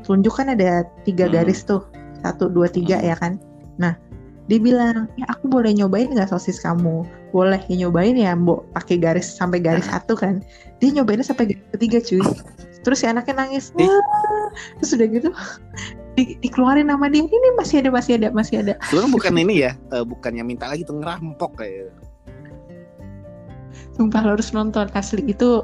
[0.08, 1.36] Telunjuk kan ada tiga hmm.
[1.36, 1.84] garis tuh.
[2.24, 3.08] Satu dua tiga hmm.
[3.12, 3.36] ya kan.
[3.76, 4.00] Nah
[4.48, 7.04] dia bilang ya aku boleh nyobain nggak sosis kamu?
[7.36, 8.64] Boleh ya nyobain ya mbok.
[8.72, 10.00] Pakai garis sampai garis nah.
[10.00, 10.40] satu kan.
[10.80, 12.24] Dia nyobainnya sampai garis ketiga cuy
[12.84, 13.76] terus si anaknya nangis
[14.80, 15.30] terus udah gitu
[16.20, 18.74] di, dikeluarin nama dia ini masih ada masih ada masih ada.
[18.92, 21.96] Sebenarnya bukan ini ya uh, bukan yang minta lagi tuh ngerampok kayak.
[23.96, 25.24] Sumpah lo harus nonton asli.
[25.28, 25.64] Itu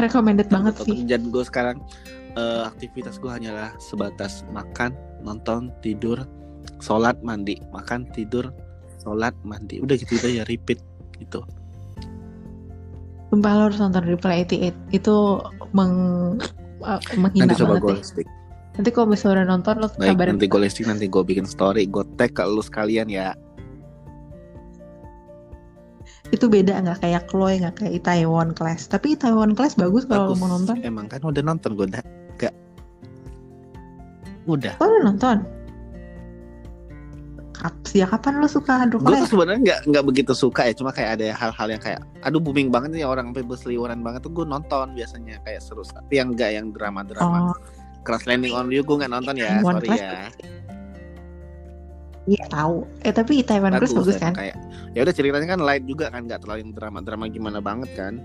[0.00, 1.04] recommended banget sih.
[1.04, 1.84] dan gue sekarang.
[2.38, 4.94] Uh, aktivitas gue hanyalah sebatas makan
[5.26, 6.24] nonton tidur
[6.78, 7.58] sholat mandi.
[7.74, 8.54] Makan tidur
[9.04, 9.82] sholat mandi.
[9.82, 10.80] Udah gitu aja ya repeat
[11.20, 11.44] gitu
[13.30, 15.16] Sumpah lo harus nonton Reply 88 itu
[15.70, 15.94] meng,
[16.82, 17.94] uh, menghina nanti coba banget gue
[18.26, 18.30] ya.
[18.70, 20.30] Nanti kalau misalnya udah nonton lo Baik, kabarin.
[20.34, 21.86] nanti gue listing nanti gue bikin story.
[21.86, 23.38] Gue tag ke lu sekalian ya.
[26.34, 30.36] Itu beda nggak kayak Chloe nggak kayak Itaewon Class tapi Itaewon Class bagus kalau lo
[30.38, 30.78] mau nonton.
[30.82, 32.02] Emang kan udah nonton gue udah
[32.38, 32.54] gak
[34.48, 35.36] udah oh udah nonton
[37.90, 41.34] Ya kapan lo suka Gue tuh sebenarnya nggak nggak begitu suka ya, cuma kayak ada
[41.34, 45.42] hal-hal yang kayak, aduh booming banget nih orang sampai berseliweran banget tuh gue nonton biasanya
[45.42, 47.50] kayak seru, tapi yang enggak yang drama-drama.
[47.50, 47.56] Oh.
[48.06, 50.30] Crash Landing on You gue nggak nonton ya, One sorry ya.
[52.30, 52.86] Iya tahu.
[53.02, 54.36] Eh tapi Taiwan bagus, bagus kan?
[54.36, 54.56] Kayak
[54.94, 58.22] ya udah ceritanya kan light juga kan, nggak terlalu yang drama-drama gimana banget kan.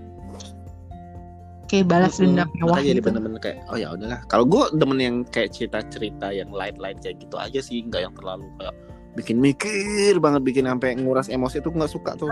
[1.66, 2.94] Kayak balas dendam mewah gitu.
[2.94, 4.22] jadi bener-bener kayak oh ya udahlah.
[4.30, 8.46] Kalau gue demen yang kayak cerita-cerita yang light-light kayak gitu aja sih, nggak yang terlalu
[8.62, 8.74] kayak
[9.16, 12.30] bikin mikir banget bikin sampai nguras emosi itu nggak suka tuh.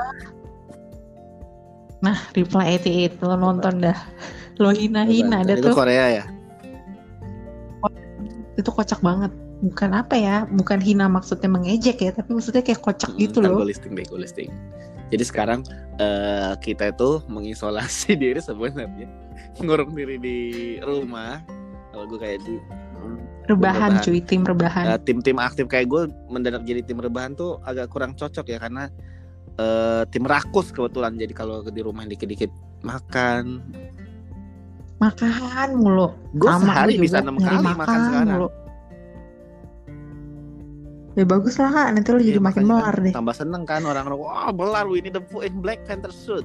[2.04, 3.96] Nah reply 88 lo nonton dah.
[4.60, 5.72] Lo hina-hina ada tuh.
[5.72, 6.24] Korea ya?
[8.60, 9.32] Itu kocak banget.
[9.64, 13.64] Bukan apa ya bukan hina maksudnya mengejek ya tapi maksudnya kayak kocak hmm, gitu loh.
[13.64, 14.52] gue listing deh gue listing.
[15.08, 15.64] Jadi sekarang
[15.96, 19.08] uh, kita itu mengisolasi diri sebenarnya.
[19.56, 20.38] Ngurung diri di
[20.84, 21.40] rumah.
[21.94, 22.60] Kalau gue kayak di
[23.48, 24.96] rebahan, cuy tim rebahan.
[24.96, 28.88] Uh, tim-tim aktif kayak gue mendadak jadi tim rebahan tuh agak kurang cocok ya karena
[29.60, 31.16] uh, tim rakus kebetulan.
[31.20, 32.48] Jadi kalau di rumah dikit-dikit
[32.84, 33.60] makan.
[35.02, 36.14] Makan mulu.
[36.38, 38.28] Gue sehari bisa enam kali makan, makan sekarang.
[38.32, 38.48] mulu.
[41.14, 41.88] ya bagus lah kak.
[41.94, 43.14] Nanti lo jadi iya, makin melar deh.
[43.14, 46.42] tambah seneng kan orang-orang wah melar ini the in Black Panther suit.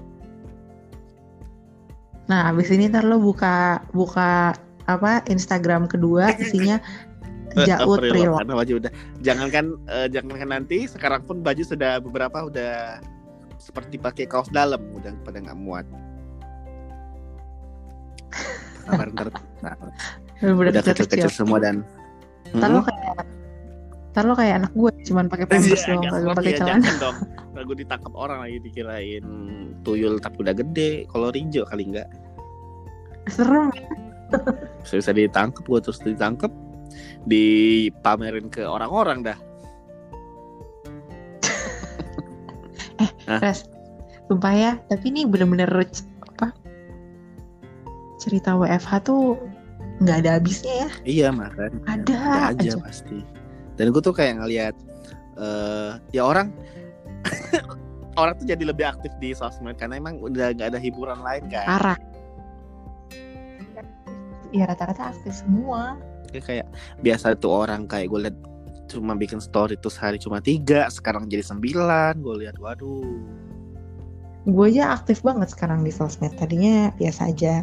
[2.29, 4.53] Nah abis ini ntar lo buka buka
[4.89, 6.81] apa Instagram kedua isinya
[7.65, 8.45] Jaut Prilok.
[8.45, 13.01] Karena baju udah jangankan uh, jangankan nanti sekarang pun baju sudah beberapa udah
[13.57, 15.85] seperti pakai kaos dalam udah pada nggak muat.
[18.89, 19.27] Kabar ntar
[19.61, 19.75] nah,
[20.41, 21.85] udah kecil-kecil semua dan
[22.49, 22.89] Ntar lo hmm?
[22.89, 23.13] kayak
[24.09, 26.91] Ntar lo kayak anak gue cuman pakai pampers doang kagak pakai celana.
[26.97, 27.17] dong.
[27.59, 29.25] Gue ditangkap orang lagi dikirain
[29.83, 31.05] tuyul tapi udah gede.
[31.11, 32.09] Kalau Rijo kali enggak.
[33.27, 33.69] Serem
[34.83, 36.51] bisa bisa ditangkap gue terus ditangkap
[37.25, 39.39] dipamerin ke orang-orang dah.
[43.29, 43.63] Eh Res
[44.29, 46.53] sumpah ya tapi ini bener-bener apa?
[48.21, 49.39] Cerita WFH tuh
[50.03, 50.89] nggak ada habisnya ya.
[51.05, 52.15] Iya makan ada, ada
[52.55, 52.83] aja, aja.
[52.83, 53.19] pasti.
[53.79, 54.75] Dan gue tuh kayak ngeliat
[55.39, 56.51] uh, ya orang
[58.19, 61.65] orang tuh jadi lebih aktif di sosmed karena emang udah gak ada hiburan lain kan.
[61.67, 61.99] Parah
[64.55, 65.97] ya rata-rata aktif semua.
[66.29, 66.67] Ya, kayak
[67.01, 68.37] biasa tuh orang kayak gue liat
[68.89, 73.05] cuma bikin story tuh sehari cuma tiga sekarang jadi sembilan gue lihat waduh.
[74.49, 77.61] Gue aja aktif banget sekarang di sosmed tadinya biasa aja.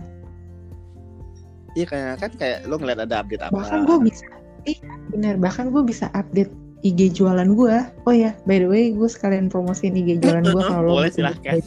[1.77, 3.53] Iya kayak kan kayak lo ngeliat ada update apa?
[3.53, 4.25] Bahkan gue bisa
[4.67, 6.51] iya bener bahkan gue bisa update
[6.83, 11.01] IG jualan gue oh ya by the way gue sekalian promosiin IG jualan gue kalau
[11.01, 11.63] lo silahkan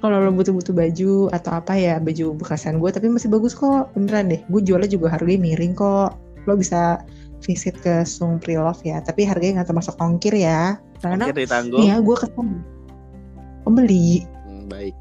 [0.00, 3.92] kalau lo butuh-butuh baju atau apa ya baju bekasan gue tapi masih bagus kok.
[3.92, 6.16] Beneran deh gue jualnya juga harganya miring kok.
[6.48, 7.04] Lo bisa
[7.44, 10.80] visit ke Sung Prilove ya tapi harganya nggak termasuk ongkir ya.
[11.04, 11.28] Karena
[11.76, 12.58] iya gue ketemu
[13.68, 14.24] pembeli.
[14.48, 14.96] Hmm, baik.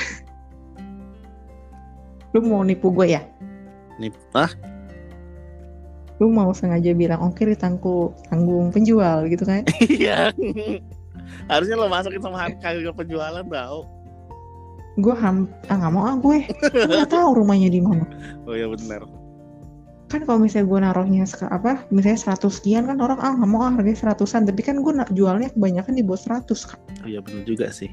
[2.32, 3.22] Lo mau nipu gue ya?
[4.00, 4.48] Nipu ah
[6.18, 9.62] lu mau sengaja bilang ongkir ditanggung tanggung penjual gitu kan?
[9.86, 10.34] Iya.
[11.46, 13.97] Harusnya lo masukin sama harga penjualan tau
[14.98, 16.38] gue ham ah nggak mau ah gue.
[16.74, 18.04] Nggak tahu rumahnya di mana.
[18.44, 19.06] Oh ya benar.
[20.08, 23.72] Kan kalau misalnya gue naruhnya apa misalnya seratus sekian kan orang ah nggak mau ah
[23.72, 24.44] harganya seratusan.
[24.50, 27.88] Tapi kan gue jualnya kebanyakan di bawah seratus kan oh iya benar juga sih.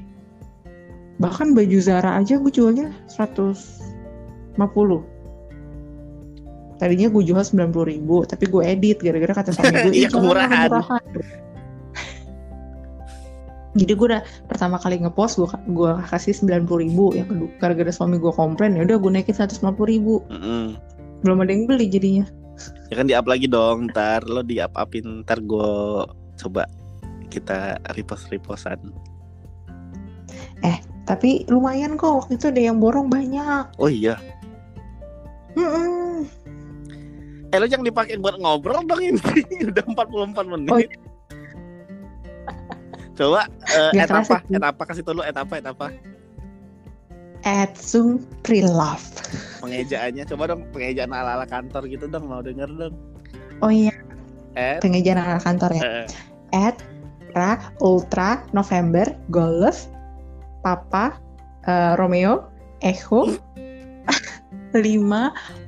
[1.22, 3.80] Bahkan baju Zara aja gue jualnya seratus
[4.58, 5.00] lima puluh.
[6.76, 10.68] Tadinya gue jual sembilan puluh ribu tapi gue edit gara-gara kata suami gue iya kemurahan.
[10.68, 11.45] kemurahan
[13.76, 17.92] jadi gue udah pertama kali ngepost gue gue kasih sembilan puluh ribu yang kedua gara-gara
[17.92, 20.64] suami gue komplain ya udah gue naikin seratus lima puluh ribu mm -hmm.
[21.22, 22.24] belum ada yang beli jadinya
[22.88, 25.70] ya kan di up lagi dong ntar lo di up upin ntar gue
[26.40, 26.64] coba
[27.28, 28.80] kita repost repostan
[30.64, 34.16] eh tapi lumayan kok waktu itu ada yang borong banyak oh iya
[35.54, 35.96] mm -mm.
[37.54, 39.22] Eh lo jangan dipakai buat ngobrol dong ini
[39.70, 40.70] udah 44 menit.
[40.74, 40.82] Oh,
[43.16, 44.44] Coba uh, et apa?
[44.52, 45.56] Et apa kasih tau lu et apa?
[45.56, 45.88] Et apa?
[47.48, 49.08] At Zoom Prilove.
[49.64, 52.94] Pengejaannya coba dong pengejaan ala-ala kantor gitu dong mau denger dong.
[53.64, 53.96] Oh iya.
[54.54, 55.82] At pengejaan ala kantor ya.
[55.82, 56.06] Uh,
[56.52, 56.76] at
[57.32, 59.88] Ra Ultra November Golf
[60.64, 61.16] Papa
[61.68, 62.48] uh, Romeo
[62.80, 63.36] Echo
[64.72, 64.80] 5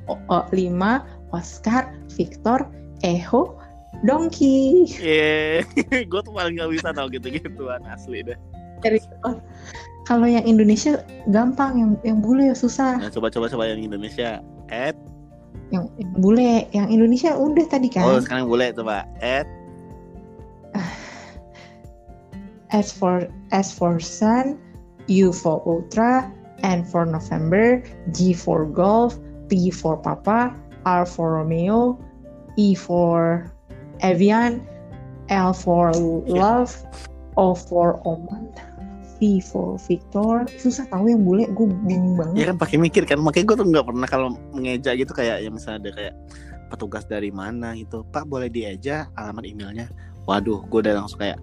[0.09, 2.65] oh, 5 Oscar Victor
[3.05, 3.58] Echo
[4.05, 4.87] Donkey.
[4.95, 6.03] Iya, yeah.
[6.11, 8.39] gue tuh paling gak bisa tau gitu-gituan asli deh.
[9.27, 9.35] Oh,
[10.07, 12.95] kalau yang Indonesia gampang, yang yang bule ya susah.
[12.97, 14.39] Nah, coba coba coba yang Indonesia.
[14.71, 14.95] Ed.
[15.69, 18.07] Yang, yang bule, yang Indonesia udah tadi kan.
[18.07, 19.03] Oh sekarang bule coba.
[19.19, 19.45] Ed.
[22.71, 24.55] S for S for Sun,
[25.11, 26.31] U for Ultra,
[26.63, 27.83] N for November,
[28.15, 29.17] G for Golf,
[29.51, 31.97] P for Papa, R for Romeo,
[32.55, 33.49] E for
[34.01, 34.63] Evian,
[35.29, 35.93] L for
[36.25, 36.73] Love,
[37.37, 38.51] O for Oman,
[39.19, 40.47] V for Victor.
[40.59, 42.35] Susah tahu yang bule, gue bingung banget.
[42.39, 45.49] Ya kan pakai mikir kan, makanya gue tuh nggak pernah kalau mengeja gitu kayak ya
[45.51, 46.13] misalnya ada kayak
[46.69, 49.87] petugas dari mana gitu, Pak boleh dieja alamat emailnya.
[50.29, 51.41] Waduh, gue udah langsung kayak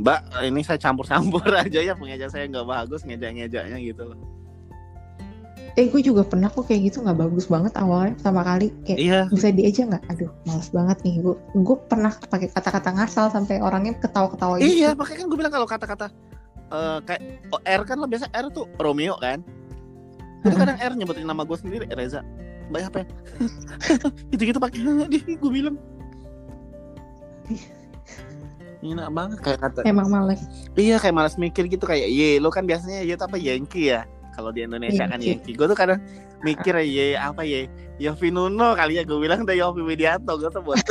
[0.00, 4.18] Mbak, ini saya campur-campur aja ya pengeja saya nggak bagus ngejak-ngejaknya gitu loh.
[5.72, 9.20] Eh gue juga pernah kok kayak gitu nggak bagus banget awalnya pertama kali kayak iya.
[9.32, 10.04] bisa diajak nggak?
[10.12, 11.36] Aduh males banget nih gue.
[11.64, 14.68] Gue pernah pakai kata-kata ngasal sampai orangnya ketawa-ketawa gitu.
[14.68, 16.06] Iya makanya kan gue bilang kalau kata-kata
[16.68, 19.40] uh, kayak oh, R kan lo biasa R tuh Romeo kan.
[20.44, 22.20] Jadi kadang R nyebutin nama gue sendiri Reza.
[22.68, 23.06] Baik apa ya?
[24.36, 24.76] Gitu-gitu pakai
[25.08, 25.80] dia gue bilang.
[28.84, 29.80] Enak banget kayak kata.
[29.88, 30.44] Emang males.
[30.76, 34.50] Iya kayak males mikir gitu kayak ye lo kan biasanya ya apa Yankee ya kalau
[34.50, 36.00] di Indonesia kan Yankee gue tuh kadang
[36.42, 37.70] mikir ya apa ya?
[38.02, 39.02] Yofi Nuno kali ya?
[39.06, 40.34] Gue bilang deh Yofi Widianto.
[40.36, 40.82] Gue tuh buat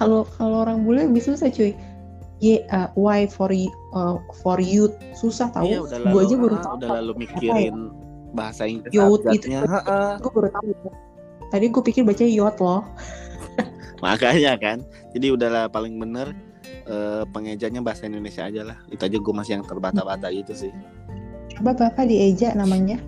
[0.00, 1.76] kalau kalau orang bule bisa susah cuy.
[2.38, 4.16] Y uh, Y for uh,
[4.46, 7.74] for youth susah tahu iya, gue aja baru tahu udah lalu mikirin ya?
[8.30, 9.58] bahasa Inggris youth itu
[10.22, 10.70] gue baru tahu
[11.50, 12.86] tadi gue pikir baca youth loh.
[14.06, 14.86] Makanya kan.
[15.10, 16.30] Jadi udahlah paling bener
[16.86, 18.78] uh, pengejanya bahasa Indonesia aja lah.
[18.86, 20.70] Itu aja gue masih yang terbata-bata gitu sih
[21.58, 23.02] Coba Bapak dieja namanya.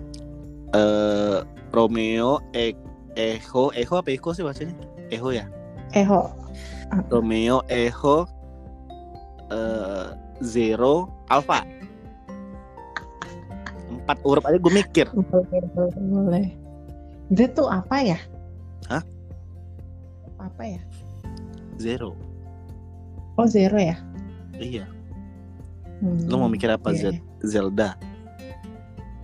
[0.75, 1.39] Eh uh,
[1.71, 2.75] Romeo e
[3.15, 4.75] Echo Echo apa Echo sih bacanya?
[5.07, 5.47] Echo ya?
[5.95, 6.35] Echo.
[7.07, 8.27] Romeo Echo
[9.47, 10.11] uh,
[10.43, 11.63] Zero Alpha.
[13.87, 15.07] Empat huruf aja gue mikir.
[15.15, 15.63] Boleh,
[16.11, 16.47] boleh.
[17.31, 18.19] Itu tuh apa ya?
[18.91, 19.03] Hah?
[20.43, 20.81] Apa ya?
[21.79, 22.19] Zero.
[23.39, 23.95] Oh zero ya?
[24.59, 24.83] Iya.
[26.03, 27.15] Hmm, Lo mau mikir apa yeah.
[27.47, 27.95] Zelda?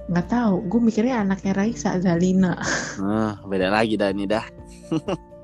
[0.07, 2.55] Nggak tahu gue mikirnya anaknya Raisa Zalina.
[2.99, 4.45] Nah beda lagi dah ini dah